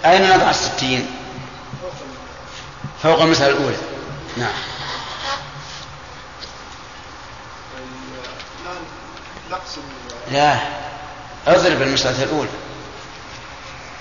[0.04, 1.10] أين نضع الستين؟
[3.02, 3.76] فوق المسألة الأولى.
[4.36, 4.52] نعم.
[10.30, 10.58] لا.
[11.46, 12.48] اضرب المسألة الأولى.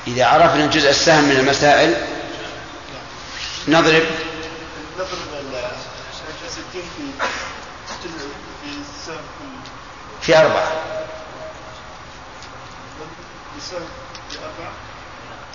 [0.07, 1.95] إذا عرفنا جزء السهم من المسائل
[3.67, 4.03] نضرب.
[4.99, 7.03] نضرب ال 60 في
[10.21, 10.71] في أربعة
[14.29, 14.71] في أربعة.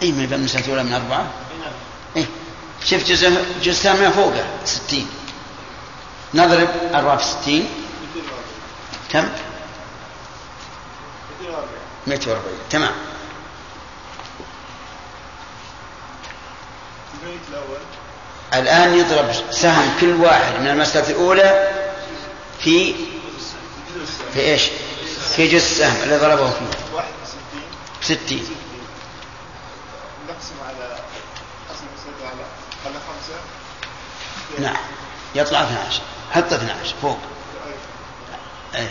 [0.03, 1.27] اي من الباب النسخه الاولى من أربعة.
[2.17, 2.27] اي
[2.85, 5.07] شفت جزء جزء ثاني فوقه 60
[6.35, 7.69] نضرب أربعة في 60
[9.13, 9.29] كم؟
[12.07, 12.93] 240 تمام.
[17.23, 17.79] البيت الأول
[18.55, 21.69] الآن يضرب سهم كل واحد من المسألة الأولى
[22.61, 22.95] في
[24.35, 24.63] في إيش؟
[25.37, 26.95] في جزء السهم اللي ضربه فيه.
[26.95, 27.09] 61
[28.03, 28.49] 60
[30.69, 30.97] على
[32.87, 33.41] على خمسة؟
[34.59, 34.77] نعم.
[35.35, 36.03] يطلع 12
[36.33, 37.19] حط 12 فوق.
[38.75, 38.89] أيه.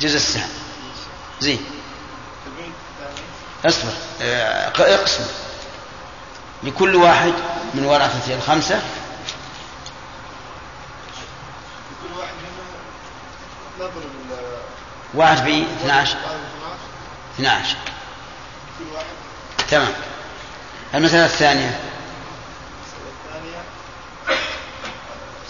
[0.00, 0.48] جزء السهم
[1.40, 1.64] زين.
[3.66, 3.92] اصبر.
[4.22, 5.26] آه، اقسم.
[6.62, 7.32] لكل واحد
[7.74, 8.82] من ورثته الخمسة.
[11.90, 12.34] لكل واحد
[13.78, 14.02] نضرب
[15.14, 15.48] واحد ب
[15.80, 16.16] 12
[17.38, 17.76] 12
[19.70, 19.92] تمام.
[20.94, 21.80] المسألة الثانية.
[21.80, 23.62] المسألة الثانية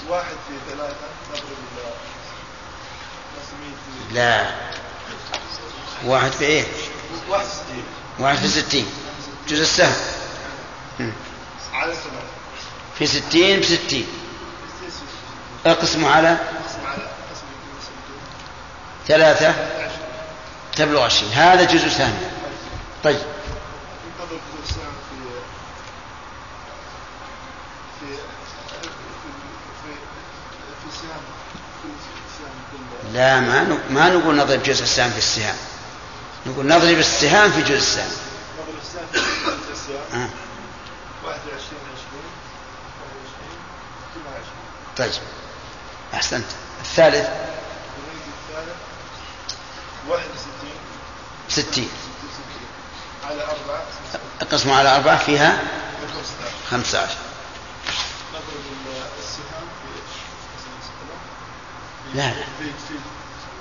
[0.09, 0.94] واحد في ثلاثة
[1.31, 1.43] نضرب
[4.09, 4.51] في لا.
[6.05, 6.65] واحد في إيه؟
[7.28, 7.85] واحد ستين.
[8.19, 8.86] واحد في ستين.
[9.48, 9.94] جزء السهم.
[11.73, 11.94] على
[12.98, 13.78] في ستين بستين ستين.
[13.78, 14.06] ستين.
[15.66, 16.36] اقسموا على
[19.09, 19.55] ثلاثة.
[20.77, 21.32] تبلغ عشرين.
[21.32, 22.19] هذا جزء سهم
[23.05, 25.16] طيب ننتظر كل سهم في
[28.01, 28.89] في في
[29.82, 29.93] في
[30.82, 31.23] في سهم
[31.82, 31.90] كل
[32.39, 32.82] سهم كل
[33.12, 35.56] لا ما ما نقول نضرب جزء السهم في السهام
[36.47, 38.10] نقول نضرب السهام في جزء السهم.
[38.59, 39.06] نضرب السهم
[39.66, 40.22] في السهم.
[40.22, 40.28] آه.
[41.24, 42.22] 21 20
[43.01, 43.59] 21
[44.14, 44.47] 22
[44.97, 45.22] طيب.
[46.14, 46.44] أحسنت.
[46.80, 47.14] الثالث.
[47.14, 47.28] البيت
[48.51, 48.76] الثالث
[50.09, 50.70] 61
[51.48, 51.89] ستين.
[51.90, 51.90] 66
[53.30, 53.82] على أربعة.
[54.40, 55.59] اقسموا على أربعة فيها
[56.02, 57.16] 15 خمسة عشر
[58.35, 59.89] نضرب ال- السهام في
[60.56, 61.18] قسم المسألة
[62.14, 62.22] لا.
[62.28, 62.94] لا في في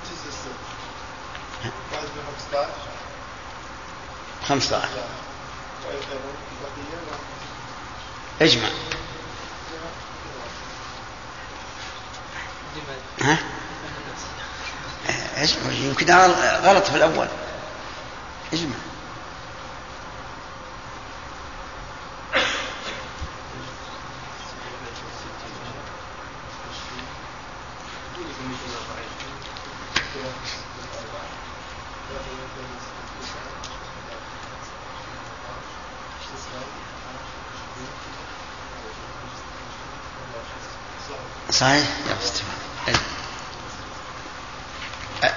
[0.04, 0.54] جزء السهم
[1.92, 2.22] واحد في
[2.52, 2.70] 15
[4.48, 4.88] خمسة عشر.
[8.42, 8.70] اجمع.
[13.22, 13.38] ها؟
[15.36, 15.72] اجمع.
[15.72, 16.12] يمكن
[16.64, 17.28] غلط في الأول.
[18.54, 18.76] اجمع.
[41.60, 41.88] صحيح؟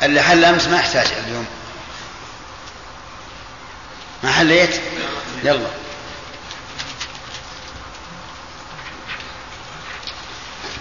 [0.03, 1.47] اللي حل أمس ما يحتاج اليوم.
[4.23, 4.81] ما حليت؟
[5.45, 5.71] يلا.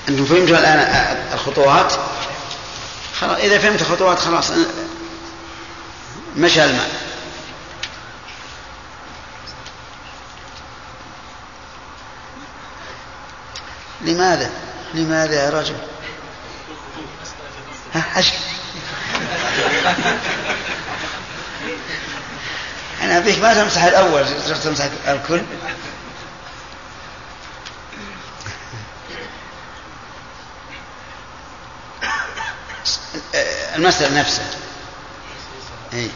[0.10, 0.80] أنتم فهمتوا الآن
[1.34, 1.94] الخطوات؟
[3.20, 4.52] خلاص إذا فهمت الخطوات خلاص
[6.36, 6.90] مشى الماء.
[14.02, 14.52] لماذا؟
[14.94, 15.76] لماذا يا رجل؟
[17.94, 18.24] ها
[23.02, 24.26] أنا أبيك ما تمسح الأول
[24.64, 25.42] تمسح الكل.
[33.76, 34.46] المسألة نفسها
[35.94, 36.10] أي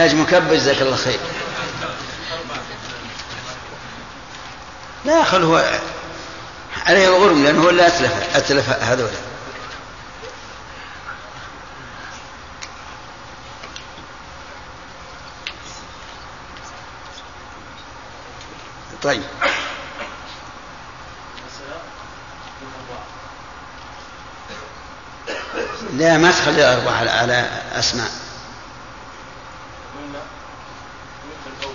[0.00, 1.20] نحتاج مكبر جزاك الله خير.
[5.04, 5.80] لا خل هو
[6.86, 9.10] عليه الغرم لأنه هو اللي أتلف أتلف هذولا
[19.02, 19.22] طيب.
[25.92, 28.30] لا ما تخلي أربعة على أسماء
[30.00, 30.22] قلنا
[31.30, 31.74] مثل الأول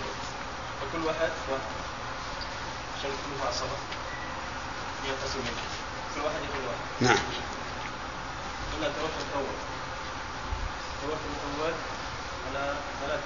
[0.81, 1.64] فكل واحد واحد
[2.97, 3.77] عشان كلها عصبة
[5.06, 5.61] ينقسم منه
[6.15, 7.26] كل واحد يكون واحد نعم
[8.73, 9.56] قلنا التوكل الأول
[10.95, 11.73] التوكل الأول
[12.47, 13.22] على ثلاثة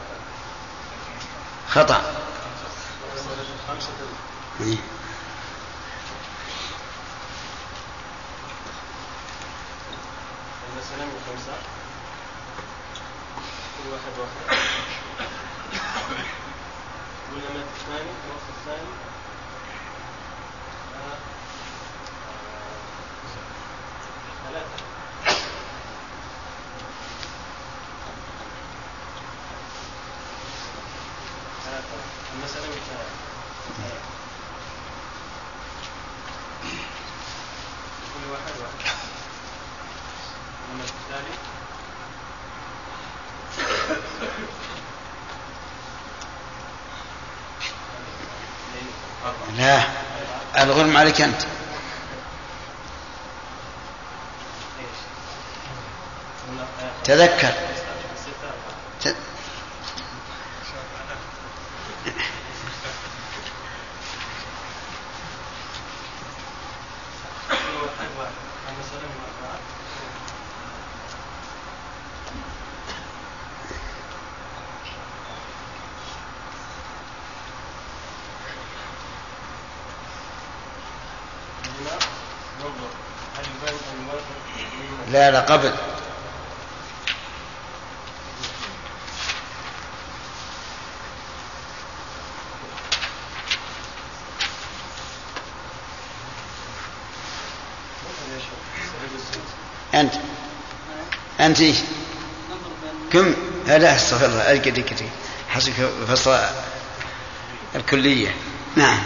[1.70, 2.02] خطأ
[3.68, 3.90] خمسة
[4.62, 4.78] إيه.
[10.74, 11.54] المسألة من خمسة
[13.84, 14.60] كل واحد واحد
[17.34, 18.90] والأمد الثاني الوقت الثاني
[20.96, 21.16] على
[24.44, 24.84] ثلاثة
[31.66, 31.98] ثلاثة
[32.34, 34.00] المسألة من ثلاثة
[38.14, 39.00] كل واحد واحد
[40.70, 41.60] الأمد الثاني
[49.58, 49.84] لا
[50.60, 51.42] الغرم عليك أنت.
[57.04, 57.54] تذكر
[59.02, 59.16] ت-
[67.50, 68.32] كل واحد واحد
[68.70, 69.60] المسألة من أربعة
[81.66, 81.98] هنا
[82.60, 82.90] ننظر
[83.38, 85.74] هل يبان أن يوافق لا لا قبل.
[99.94, 100.14] أنت.
[101.40, 101.60] أنت.
[101.62, 101.78] إيش؟
[103.12, 103.34] كم
[103.68, 104.52] هذا استغفر الله.
[106.08, 106.40] فصل
[107.76, 108.36] الكلية.
[108.76, 109.00] نعم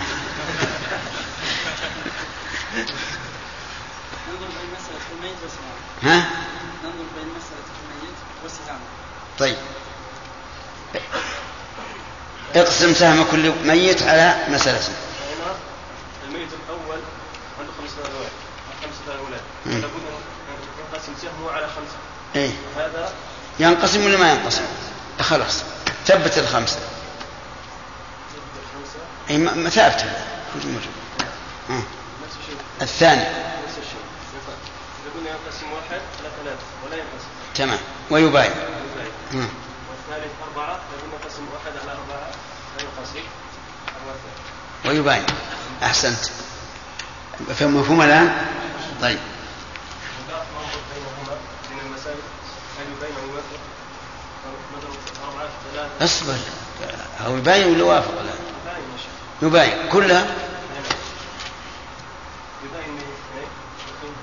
[4.28, 6.30] ننظر بين مسألة الميت واستدامة ها
[6.84, 8.80] ننظر بين مسألة الميت واستدامة
[9.40, 9.56] طيب
[12.56, 15.56] اقسم سهم كل ميت على مسألته هنا
[16.28, 17.00] الميت الأول
[17.60, 18.32] عنده خمسة أولاد
[18.84, 19.42] خمسة أولاد.
[19.66, 21.98] لابد أن ينقسم سهمه على خمسة.
[22.36, 22.52] إيه.
[22.78, 23.14] هذا
[23.60, 24.62] ينقسم ولا ما ينقسم؟
[25.22, 25.64] خلاص.
[26.06, 26.80] ثبت الخمسة.
[29.30, 30.06] أي ما ثابتة
[30.56, 30.82] موجود
[31.70, 31.74] آه.
[31.74, 32.58] الشيء.
[32.82, 33.22] الثاني.
[33.22, 34.04] نفس الشيء.
[35.16, 37.28] قلنا ينقسم واحد على ثلاثة ولا ينقسم.
[37.56, 37.80] تمام.
[38.10, 38.52] ويباين.
[38.52, 39.44] يباين.
[39.44, 39.50] آه.
[39.90, 42.28] والثالث أربعة إذا قلنا نقسم واحد على أربعة
[42.78, 43.24] لا ينقسم
[45.04, 45.26] ويباين
[45.84, 46.20] أحسنت.
[47.62, 48.46] مفهوم الآن؟
[49.02, 49.20] طيب.
[56.02, 56.36] أصبر.
[57.26, 58.12] أو يباين ولا وافق
[58.98, 60.26] شيخ يباين كلها؟
[62.64, 63.48] يبين من اثنين
[63.90, 64.14] يكون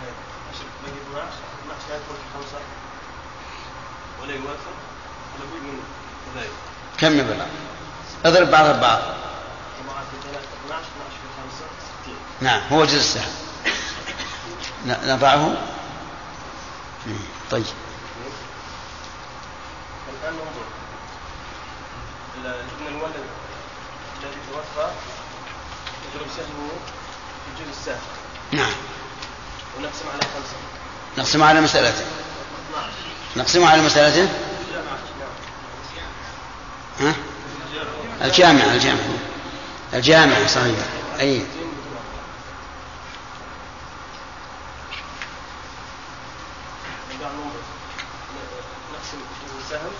[8.24, 8.39] هذا
[12.40, 13.32] نعم هو جزء السهم.
[14.86, 15.54] نضعه.
[17.50, 17.64] طيب.
[20.22, 20.64] الآن ننظر
[22.44, 23.24] ابن الولد
[24.22, 24.90] الذي توفى
[26.14, 26.68] يضرب سهمه
[27.44, 28.00] في الجزء الساهم
[28.52, 28.72] نعم.
[29.78, 30.56] ونقسم على خمسة
[31.18, 32.04] نقسم على مسألته
[33.36, 34.28] نقسم على مسألته
[37.00, 37.14] ها؟
[38.22, 39.18] الجامعة الجامعة
[39.94, 40.76] الجامعة صحيح.
[41.20, 41.42] أي
[48.92, 49.18] نقسم
[49.58, 49.90] السهم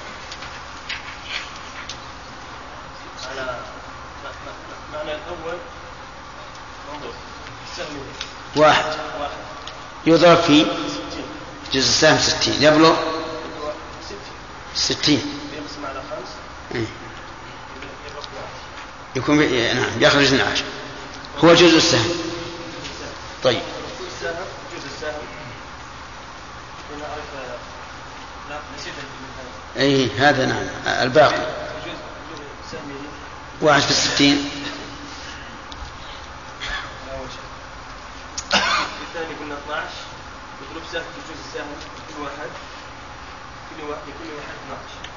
[3.31, 3.59] على
[4.93, 5.59] معنى الأول
[6.95, 7.13] انظر
[7.71, 8.03] السهم
[8.57, 8.85] واحد
[9.21, 9.39] واحد
[10.11, 10.67] يضرب في
[11.73, 12.55] جزء السهم ستين.
[12.63, 12.95] يبلغ
[14.75, 15.23] ستين.
[16.75, 16.87] إيه.
[18.07, 18.47] يبقى 12
[19.17, 19.73] يكون بي...
[19.73, 20.65] نعم يخرج 12
[21.45, 22.11] هو جزء السهم.
[23.45, 23.63] طيب.
[29.77, 30.65] اي هذا نعم
[31.03, 31.47] الباقي.
[33.61, 34.51] واحد في الستين
[37.13, 39.89] أول شيء في الثاني قلنا 12
[40.93, 41.69] يضرب سهم في جزء السهم
[42.09, 42.51] كل واحد
[43.71, 45.11] كل واحد لكل واحد 12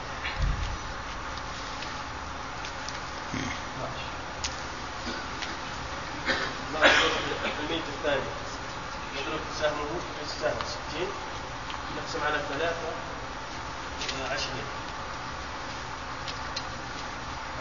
[7.63, 8.29] الميت الثاني.
[9.15, 9.85] يضرب سهمه
[10.17, 10.57] في السهم
[10.91, 11.07] 60
[11.97, 12.87] نقسم على ثلاثة
[14.21, 14.67] آه، عشرين.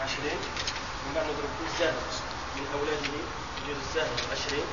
[0.03, 0.37] عشرين.
[1.11, 1.95] وبعد نضرب كل سهم
[2.55, 3.13] من أولاده
[3.63, 4.65] يجوز السهم عشرين.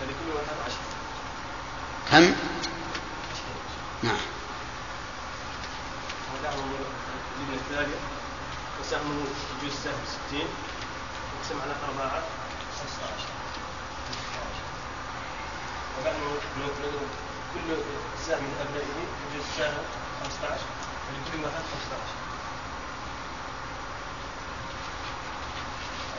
[0.00, 0.95] فلكل واحد عشرة.
[2.10, 2.34] كم؟
[4.02, 4.16] نعم.
[8.80, 9.24] وسهمه
[9.62, 10.40] يجوز السهم 60
[11.38, 12.22] نقسم على أربعة
[12.80, 13.36] 15
[16.00, 16.14] وبعد
[16.58, 17.08] نضرب
[17.54, 17.76] كل
[18.26, 18.86] سهم من أبنائه
[19.32, 19.84] يجوز السهم
[20.22, 20.60] 15
[21.08, 22.25] ولكل واحد 15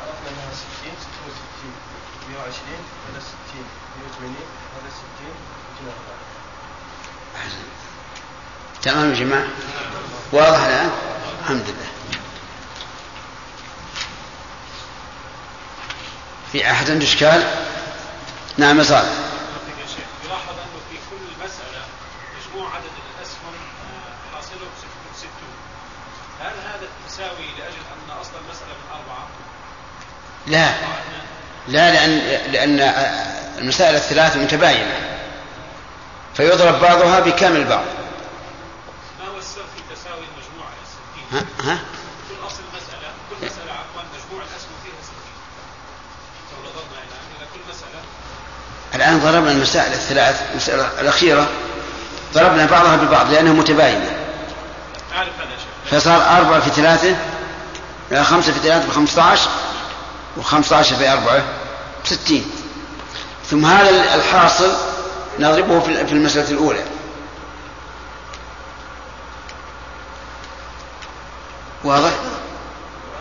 [0.07, 1.71] عرفنا انها 60 66
[2.29, 2.79] 120
[3.11, 3.63] هذا 60
[3.99, 4.35] 180
[4.75, 5.07] هذا 60
[5.81, 6.17] 240
[7.35, 7.57] أحسن
[8.81, 9.47] تمام يا جماعة؟
[10.31, 10.91] واضح الآن؟
[11.41, 11.87] الحمد لله.
[16.51, 17.65] في أحد عنده إشكال؟
[18.57, 19.09] نعم يا صالح.
[20.25, 21.81] يلاحظ أنه في كل مسألة
[22.37, 22.83] مجموع عدد
[23.17, 24.67] الأسهم آه، حاصله
[25.15, 25.29] 60
[26.41, 29.27] هل هذا التساوي لاجل ان اصل المساله من اربعه؟
[30.47, 30.69] لا.
[31.67, 32.17] لا لأن
[32.51, 32.79] لأن
[33.59, 34.99] المسائل الثلاث متباينة.
[36.35, 37.83] فيضرب بعضها بكامل بعض.
[39.19, 40.83] ما هو السر في تساوي المجموع على
[41.29, 41.79] 60 ها؟ ها؟
[42.29, 45.15] كل أصل المساله كل مسألة عفوا مجموع الاسهم فيها 60
[46.53, 48.01] لو نظرنا إلى إلى كل مسألة.
[48.95, 51.47] الآن ضربنا المسائل الثلاث المسألة الأخيرة.
[52.33, 54.17] ضربنا بعضها ببعض لأنها متباينة.
[55.13, 55.31] هذا
[55.91, 57.15] فصار أربعة في ثلاثة
[58.11, 59.49] لا خمسة في ثلاثة بخمسة عشر.
[60.37, 61.43] وخمسة عشر في أربعة
[62.05, 62.51] بستين
[63.45, 64.71] ثم هذا الحاصل
[65.39, 66.85] نضربه في المسألة الأولى.
[71.83, 72.11] واضح؟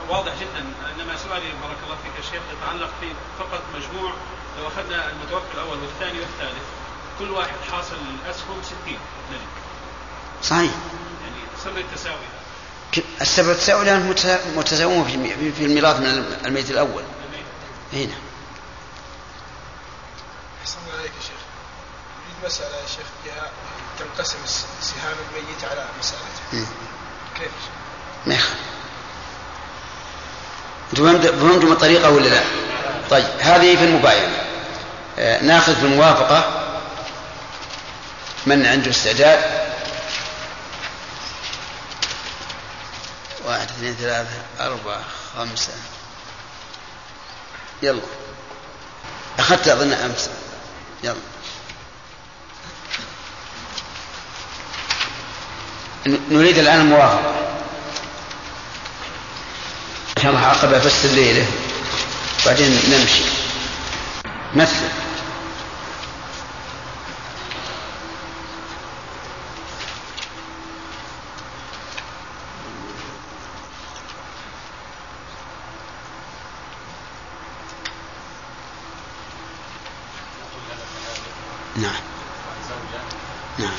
[0.09, 0.65] واضح جدا.
[0.95, 3.07] إنما سؤالي بارك الله فيك يا شيخ يتعلق في
[3.39, 4.13] فقط مجموع
[4.59, 6.65] لو أخذنا المتوفى الأول والثاني والثالث
[7.19, 8.77] كل واحد حاصل الاسهم 60
[9.31, 9.41] ملك
[10.43, 10.71] صحيح.
[11.23, 12.27] يعني سر التساوي.
[13.21, 17.03] السبب التساوي لأنهم مت- متساوون في المي- في الميراث من الم- الميت الأول
[17.93, 18.15] هنا
[20.63, 21.41] أحسن عليك يا شيخ
[22.27, 23.51] يريد مسألة يا شيخ فيها
[23.99, 24.39] تنقسم
[24.83, 26.67] سهام الميت على مسألته مم.
[27.39, 27.51] كيف؟
[28.27, 28.57] ما يخالف
[30.97, 32.41] فهمتم الطريقة ولا لا؟
[33.11, 34.43] طيب هذه في المباينة
[35.19, 36.63] آه، ناخذ في الموافقة
[38.47, 39.66] من عنده استعداد
[43.47, 45.05] واحد اثنين ثلاثة أربعة
[45.37, 45.73] خمسة.
[47.83, 48.01] يلا.
[49.39, 50.31] أخذت أظن أمس.
[51.05, 51.17] يلا.
[56.31, 57.35] نريد الآن الموافقة
[60.17, 61.47] إن شاء الله عقب بس الليلة.
[62.47, 63.23] بعدين نمشي.
[64.55, 64.89] مثل
[81.77, 82.03] نعم
[83.59, 83.73] نعم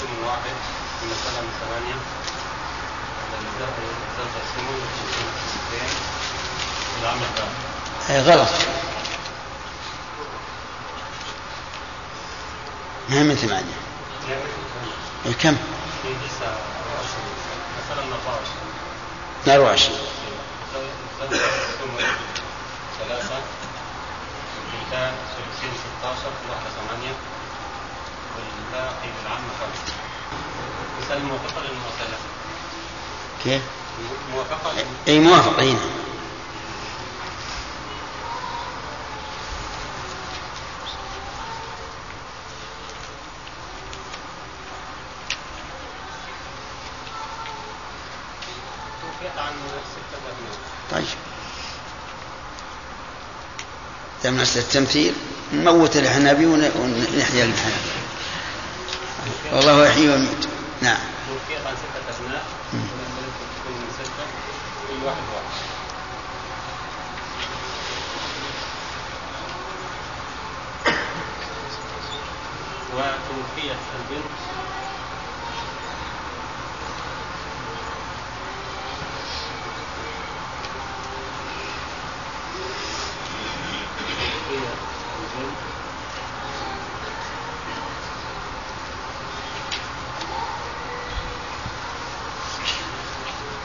[0.00, 0.40] كل واحد
[1.00, 1.96] في مسألة من ثمانية
[4.18, 5.88] زوجة سمو وستين
[7.02, 7.44] العمل ده
[8.14, 8.48] أي غلط
[13.08, 13.78] ما هي من ثمانية
[15.26, 15.56] إيه، كم؟
[16.02, 16.56] في تسعة
[16.88, 17.34] وعشرين
[17.78, 18.46] مثلا 24
[19.46, 19.98] نار وعشرين
[22.98, 23.38] ثلاثة
[24.58, 25.70] البنتان ثلثين
[26.02, 26.18] 16
[26.50, 27.14] واحدة ثمانية
[28.36, 29.94] والباقي بالعامة خمسة
[31.02, 32.18] مثال الموافقة للمواصلة
[33.44, 33.62] كيف؟
[34.32, 34.72] موافقة
[35.62, 35.78] أبناء
[50.92, 51.04] طيب.
[54.40, 55.14] أصل التمثيل
[55.52, 57.92] نموت الحنابي ون- ونحيا الحنابي.
[59.52, 60.46] والله يحيي ويميت.
[60.82, 60.98] نعم.
[61.28, 62.44] توفيت عن ستة أبناء
[64.88, 65.51] كل واحد واحد.
[72.92, 74.32] وتوفيت البنت.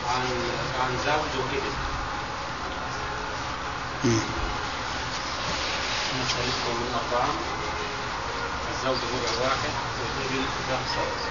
[0.08, 0.24] عن
[0.82, 1.74] عن زوج وابن.
[6.20, 7.57] نسألكم من أربعة.
[8.78, 11.28] الزوج ربع واحد والابن ضعف ثالث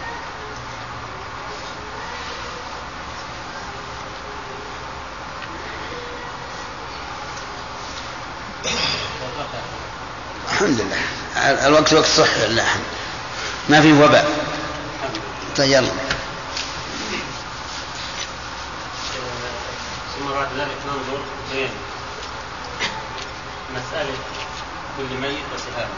[10.53, 11.01] الحمد لله.
[11.51, 12.85] ال- الوقت وقت صح لله الحمد
[13.69, 14.27] ما في وباء.
[15.57, 15.89] طيب يلا.
[20.19, 21.21] ثم بعد ذلك ننظر
[21.53, 21.71] بين
[23.75, 24.15] مسألة
[24.97, 25.95] كل ميت وسهامه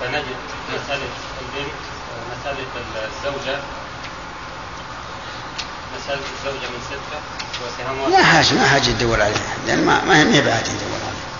[0.00, 0.36] فنجد
[0.74, 1.08] مسألة
[1.40, 1.74] البنت
[2.32, 2.66] مسألة
[3.06, 3.58] الزوجة.
[5.96, 7.20] مسألة الزوجة من ستة.
[7.64, 9.56] وسهامها لا حاجة ما حاجة تدور عليها.
[9.66, 11.30] لأن ما ما هي بعد تدور عليها.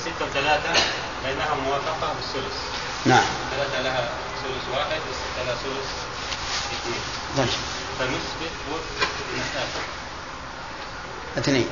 [0.00, 0.82] ستة وثلاثة
[1.24, 2.56] بينها موافقة بالثلث.
[3.06, 3.24] نعم.
[3.50, 4.08] ثلاثة لها
[4.42, 5.90] ثلث واحد والستة لها ثلث
[6.72, 7.00] اثنين.
[7.36, 7.48] طيب
[7.98, 10.05] فنثبت وفق المسافة.
[11.38, 11.68] اثنين.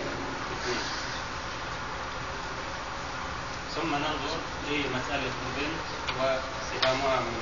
[3.74, 4.36] ثم ننظر
[4.70, 5.80] لمسألة البنت
[6.18, 7.34] وسهامها من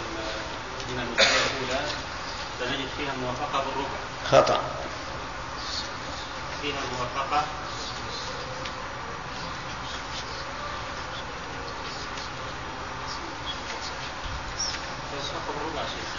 [0.89, 1.87] من المسألة الأولى.
[2.61, 3.99] سنجد فيها موافقة بالربع.
[4.31, 4.61] خطأ.
[6.63, 7.45] فيها موافقة.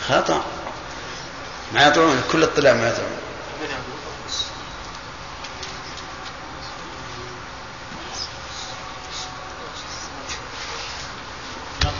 [0.08, 0.44] خطأ.
[1.74, 3.18] ما يطلعون كل الطلاب ما يطلعون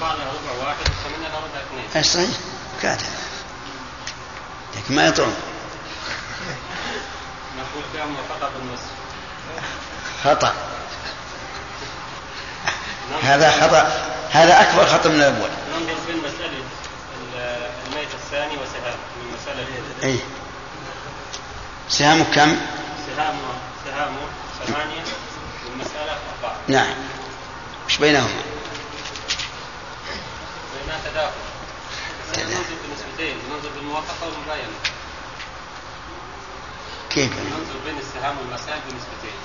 [0.04, 2.30] الأربعة لها ربع واحد والثمانية لها ربع اثنين إيش صحيح؟
[2.82, 3.06] كاتب.
[4.76, 5.36] لكن ما يطلعون
[7.58, 7.84] نقول
[8.50, 8.92] بالنصف
[10.24, 10.54] خطأ.
[13.24, 13.92] هذا خطأ.
[14.32, 15.50] هذا أكبر خطأ من الأول.
[15.74, 16.48] ننظر بين مسألة
[17.36, 18.98] ال- الميت الثاني وسهام.
[19.18, 19.64] من مسألة
[20.04, 20.20] أي
[21.90, 22.58] سهامك كم؟
[23.16, 23.54] سهامه
[23.86, 24.18] سهامه
[24.68, 25.04] ثمانية.
[25.66, 26.56] والمسألة أربعة.
[26.68, 26.94] نعم.
[27.88, 28.42] مش بينهما؟
[30.82, 31.53] بينها تداخل
[32.42, 34.74] ننظر بالنسبتين ننظر بالموافقة والمباينة
[37.10, 39.38] كيف؟ ننظر بين السهام والمسائل بنسبتين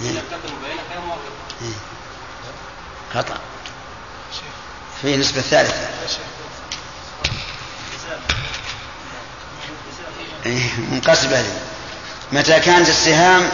[0.00, 0.10] إيه.
[0.10, 1.32] إذا كانت المباينة فيها موافقة.
[1.62, 1.74] إيه.
[3.14, 3.38] خطأ.
[5.02, 5.88] في نسبة ثالثة.
[10.46, 11.60] إيه، منقسمة هذه
[12.32, 13.50] متى كانت السهام؟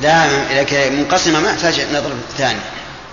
[0.00, 2.60] لا لكن منقسمة ما يحتاج نظر ثاني.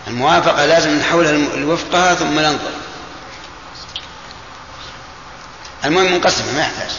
[0.08, 2.72] الموافقة لازم نحولها لوفقها ثم ننظر.
[5.86, 6.90] المهم منقسمة ما يحتاج.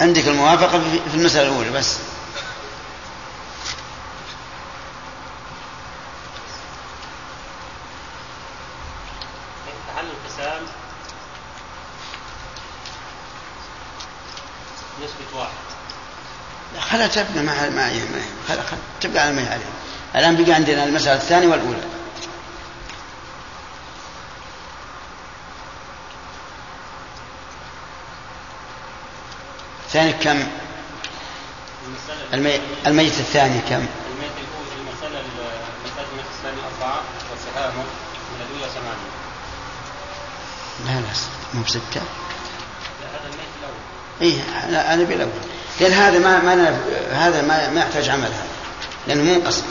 [0.00, 0.80] عندك الموافقة
[1.10, 1.96] في المسألة الأولى بس.
[9.88, 10.62] تحل القسام.
[15.04, 15.50] نسبة واحد.
[16.74, 18.62] لا خلا تبقى مع مع ما خلا
[19.00, 19.64] تبقى على ما هي عليه
[20.16, 21.82] الآن بقى عندنا المسألة الثانية والأولى.
[29.90, 30.46] الثاني كم؟
[32.86, 37.02] الميت الثاني كم؟ الميت الأول المسألة المسألة الثاني أربعة
[37.32, 37.82] وسهامه
[38.32, 39.10] من الأولى ثمانية.
[40.86, 41.14] لا لا
[41.54, 42.02] مو بستة.
[43.00, 43.80] لا هذا الميت الأول.
[44.20, 45.32] إيه أنا أنا بالأول
[45.80, 46.80] قال هذا ما ما
[47.12, 48.48] هذا ما ما يحتاج عمل هذا
[49.06, 49.64] لأنه منقسم.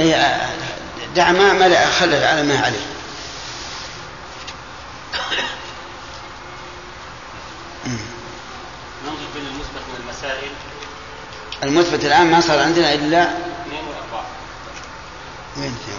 [0.00, 0.48] اي آه،
[1.16, 2.92] دع ما ما خلي على ما عليه
[9.04, 10.50] ننظر بين المثبت من المسائل
[11.72, 14.26] المثبت الآن ما صار عندنا إلا اثنين وأربعة.
[15.56, 15.98] وين اثنين؟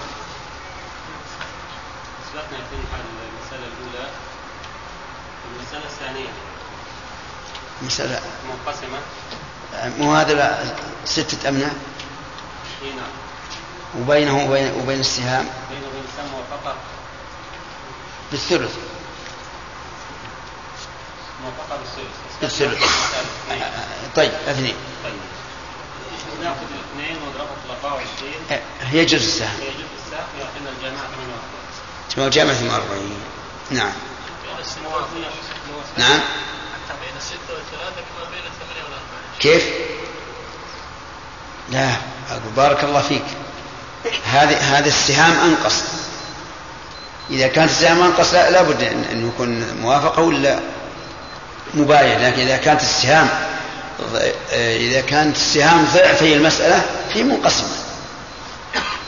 [2.24, 4.10] اثبتنا يكون على المسألة الأولى.
[5.52, 6.30] المسألة الثانية.
[7.82, 9.00] مسألة منقسمة.
[9.98, 10.76] مو هذا
[11.06, 11.76] ستة أمناء
[12.82, 14.02] إي نعم.
[14.02, 15.46] وبينه وبين, وبين السهام.
[15.70, 16.76] بين وبين السهم موافقه
[18.32, 18.76] بالثلث.
[21.44, 22.16] موافقه بالثلث.
[22.42, 22.84] بالثلث.
[24.16, 24.76] طيب اثنين.
[25.04, 25.43] طيب.
[27.84, 28.32] 24
[28.82, 29.16] هي جزء.
[29.16, 30.26] السهم هي جزء السهم
[30.78, 31.08] الجامعة
[32.10, 33.10] 48 تسمى جامعة 48
[33.72, 33.92] نعم.
[35.98, 36.20] نعم.
[39.40, 39.64] كيف؟
[41.70, 41.90] لا
[42.30, 43.24] أقول بارك الله فيك.
[44.26, 45.84] هذه هذا السهام أنقص.
[47.30, 50.60] إذا كانت السهام أنقص لا لابد أن يكون موافقة ولا
[51.74, 53.53] مباين لكن إذا كانت السهام
[54.90, 57.76] إذا كانت السهام ضعفي المسألة في منقسمة.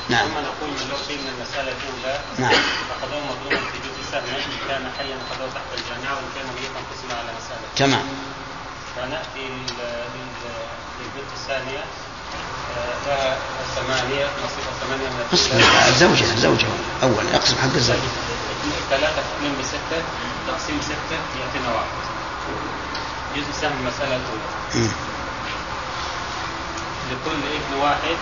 [0.10, 0.28] نعم.
[0.28, 0.98] ثم نقول لو
[1.38, 2.62] المسألة الأولى نعم.
[3.30, 5.18] مضروبا في جزء سهم إن كان حيا
[5.56, 5.70] تحت
[6.36, 7.68] كان ميتا قسم على مسألة.
[7.78, 8.06] تمام.
[9.36, 11.84] لل- للبنت الثانية
[12.78, 13.38] آه، لها
[13.76, 16.70] ثمانية نصيبها ثمانية من اصبر الثلاث زوجها زوجها.
[17.04, 17.98] أول أقسم حق الزوج.
[18.90, 20.02] ثلاثة اثنين بستة
[20.48, 22.15] تقسيم ستة يعطينا واحد.
[23.36, 24.90] جزء سهم المسألة الأولى.
[27.12, 28.18] لكل ابن واحد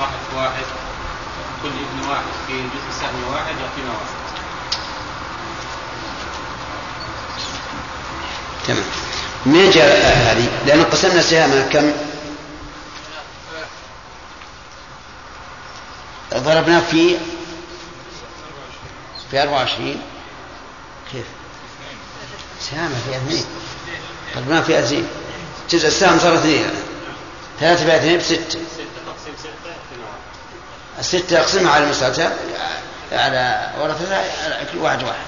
[0.00, 0.64] واحد في واحد
[1.62, 4.16] كل ابن واحد في جزء سهم واحد يعطينا واحد
[8.66, 8.84] تمام
[9.46, 11.92] منين جاء هذه؟ لأن قسمنا سهامها كم؟
[16.34, 17.16] ضربنا في
[19.30, 20.02] في 24
[21.12, 21.24] كيف؟
[22.60, 23.44] سهامها في أثنين
[24.36, 25.08] ضربناها في اثنين
[25.70, 26.70] جزء السهم صار اثنين.
[27.60, 28.36] ثلاثة في اثنين بستة.
[28.48, 29.72] ستة تقسيم ستة
[30.98, 32.36] الستة أقسمها على المسألة
[33.12, 35.26] على ورثتها على كل واحد واحد.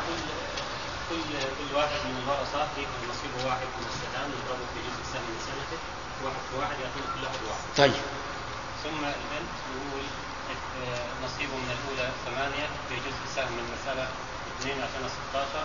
[1.11, 1.21] كل
[1.59, 5.81] كل واحد من الورثة يأخذ نصيبه واحد من السهام نضربه في جزء سهم من سنته.
[6.25, 7.65] واحد في واحد يعطينا كل واحد واحد.
[7.77, 8.03] طيب.
[8.85, 10.05] ثم البنت نقول
[10.85, 14.05] آه، نصيبه من الأولى ثمانية في جزء سهم من المسألة
[14.53, 15.65] اثنين يعطينا 16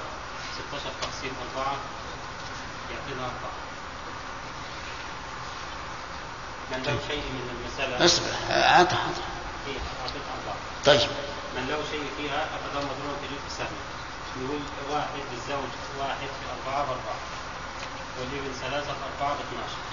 [0.72, 1.76] 16 تقسيم أربعة.
[2.92, 3.54] يعطينا أربعة
[6.72, 9.22] من له شيء من المسألة اصبر عطى عطى
[9.68, 9.80] إيه
[10.86, 11.10] طيب.
[11.56, 13.78] من له شيء فيها مضروب في جزء سهم
[14.38, 14.62] نقول
[14.92, 17.20] واحد للزوج واحد في أربعة بأربعة
[18.20, 19.84] والابن ثلاثة في أربعة باثناشر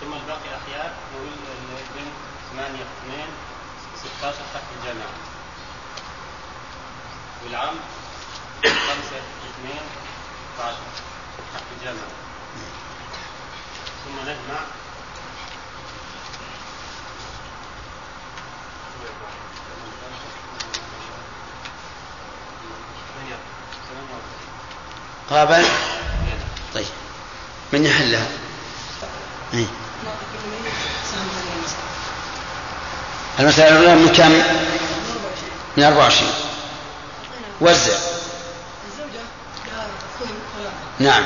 [0.00, 1.28] ثم الباقي أحياء نقول
[1.72, 2.10] الابن
[2.50, 3.28] ثمانية في اثنين
[4.20, 5.14] 16 تحت الجامعة.
[7.44, 7.74] والعم
[8.64, 9.22] خمسة
[9.58, 9.82] اثنين
[10.56, 10.76] 12
[11.54, 12.08] تحت الجامعة
[14.04, 14.60] ثم نجمع.
[25.30, 25.64] قابل؟
[26.74, 26.86] طيب.
[27.72, 28.26] من يحلها؟
[29.54, 29.66] إيه.
[33.38, 34.32] المسألة الأولى من كم؟
[35.76, 36.30] من 24
[37.60, 37.74] وزع
[38.86, 39.22] الزوجة
[39.66, 39.86] لها
[40.20, 41.24] ثمن ثلاثة نعم.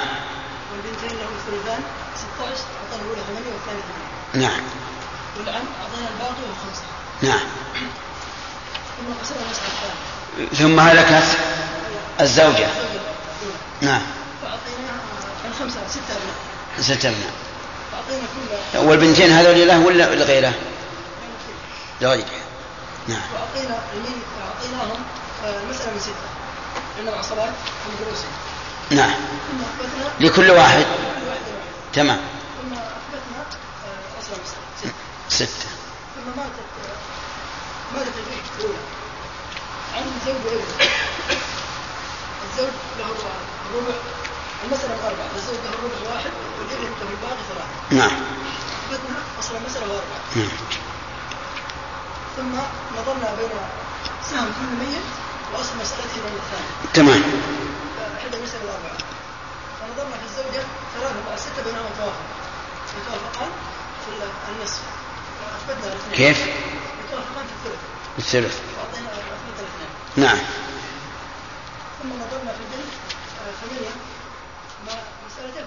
[0.73, 1.83] والبنتين لهم ثلثان
[2.17, 4.49] 16 أعطانا الأولى ثمانية والثانية ثمانية.
[4.49, 4.63] نعم.
[5.37, 6.83] والعم أعطانا الباقي وهو خمسة
[7.23, 7.49] نعم.
[8.99, 11.39] ثم قسمنا المسألة الثانية ثم هلكت
[12.21, 12.49] الزوجة.
[12.49, 13.01] الأولى
[13.81, 14.03] نعم.
[14.43, 15.01] فأعطيناها
[15.51, 16.37] الخمسة ستة أبناء.
[16.81, 17.33] ستة أبناء.
[17.93, 18.27] فأعطينا
[18.73, 20.53] كل والبنتين هذول له ولا لغيره؟
[22.01, 22.27] لغيره
[23.09, 23.21] نعم.
[23.35, 23.79] وأعطينا
[24.47, 25.03] أعطيناهم
[25.45, 26.29] آه، المسألة من ستة.
[26.99, 27.49] لأنهم عصبات
[27.87, 28.33] من دروسهم.
[28.91, 29.15] نعم.
[30.21, 30.87] لكل واحد.
[31.93, 32.21] تمام.
[34.79, 34.93] ستة.
[35.29, 35.69] ستة
[36.15, 36.69] ثم ماتت
[37.95, 38.13] ماتت
[38.59, 38.79] الأولى
[39.95, 40.65] عن زوج وابن
[42.51, 43.05] الزوج له
[43.71, 43.95] الربع
[44.65, 48.23] المسألة أربعة الزوج له الربع واحد والابن له الباقي ثلاثة نعم.
[48.91, 50.49] أثبتنا أصل المسألة أربعة نعم.
[52.37, 52.53] ثم
[53.01, 53.51] نظرنا بين
[54.31, 55.03] سهم كل ميت
[55.55, 57.23] وأصل مسألته من الثاني تمام.
[58.19, 58.99] إحدى المسألة الأربعة.
[59.81, 60.63] فنظرنا في الزوجة
[60.95, 62.27] ثلاثة ستة بينهما توافق
[62.99, 63.51] يتوافقان
[64.05, 64.11] في
[64.53, 64.83] النصف.
[65.41, 66.15] فأثبتنا الاثنين.
[66.17, 66.39] كيف؟
[67.05, 67.83] يتوافقان في الثلث.
[68.19, 68.57] الثلث.
[68.77, 69.91] وأعطينا أثبتنا الاثنين.
[70.17, 70.39] نعم.
[72.03, 72.93] ثم نظرنا في البنت
[73.39, 73.91] آه، ثمانية
[74.87, 74.95] ما
[75.27, 75.65] مسألتين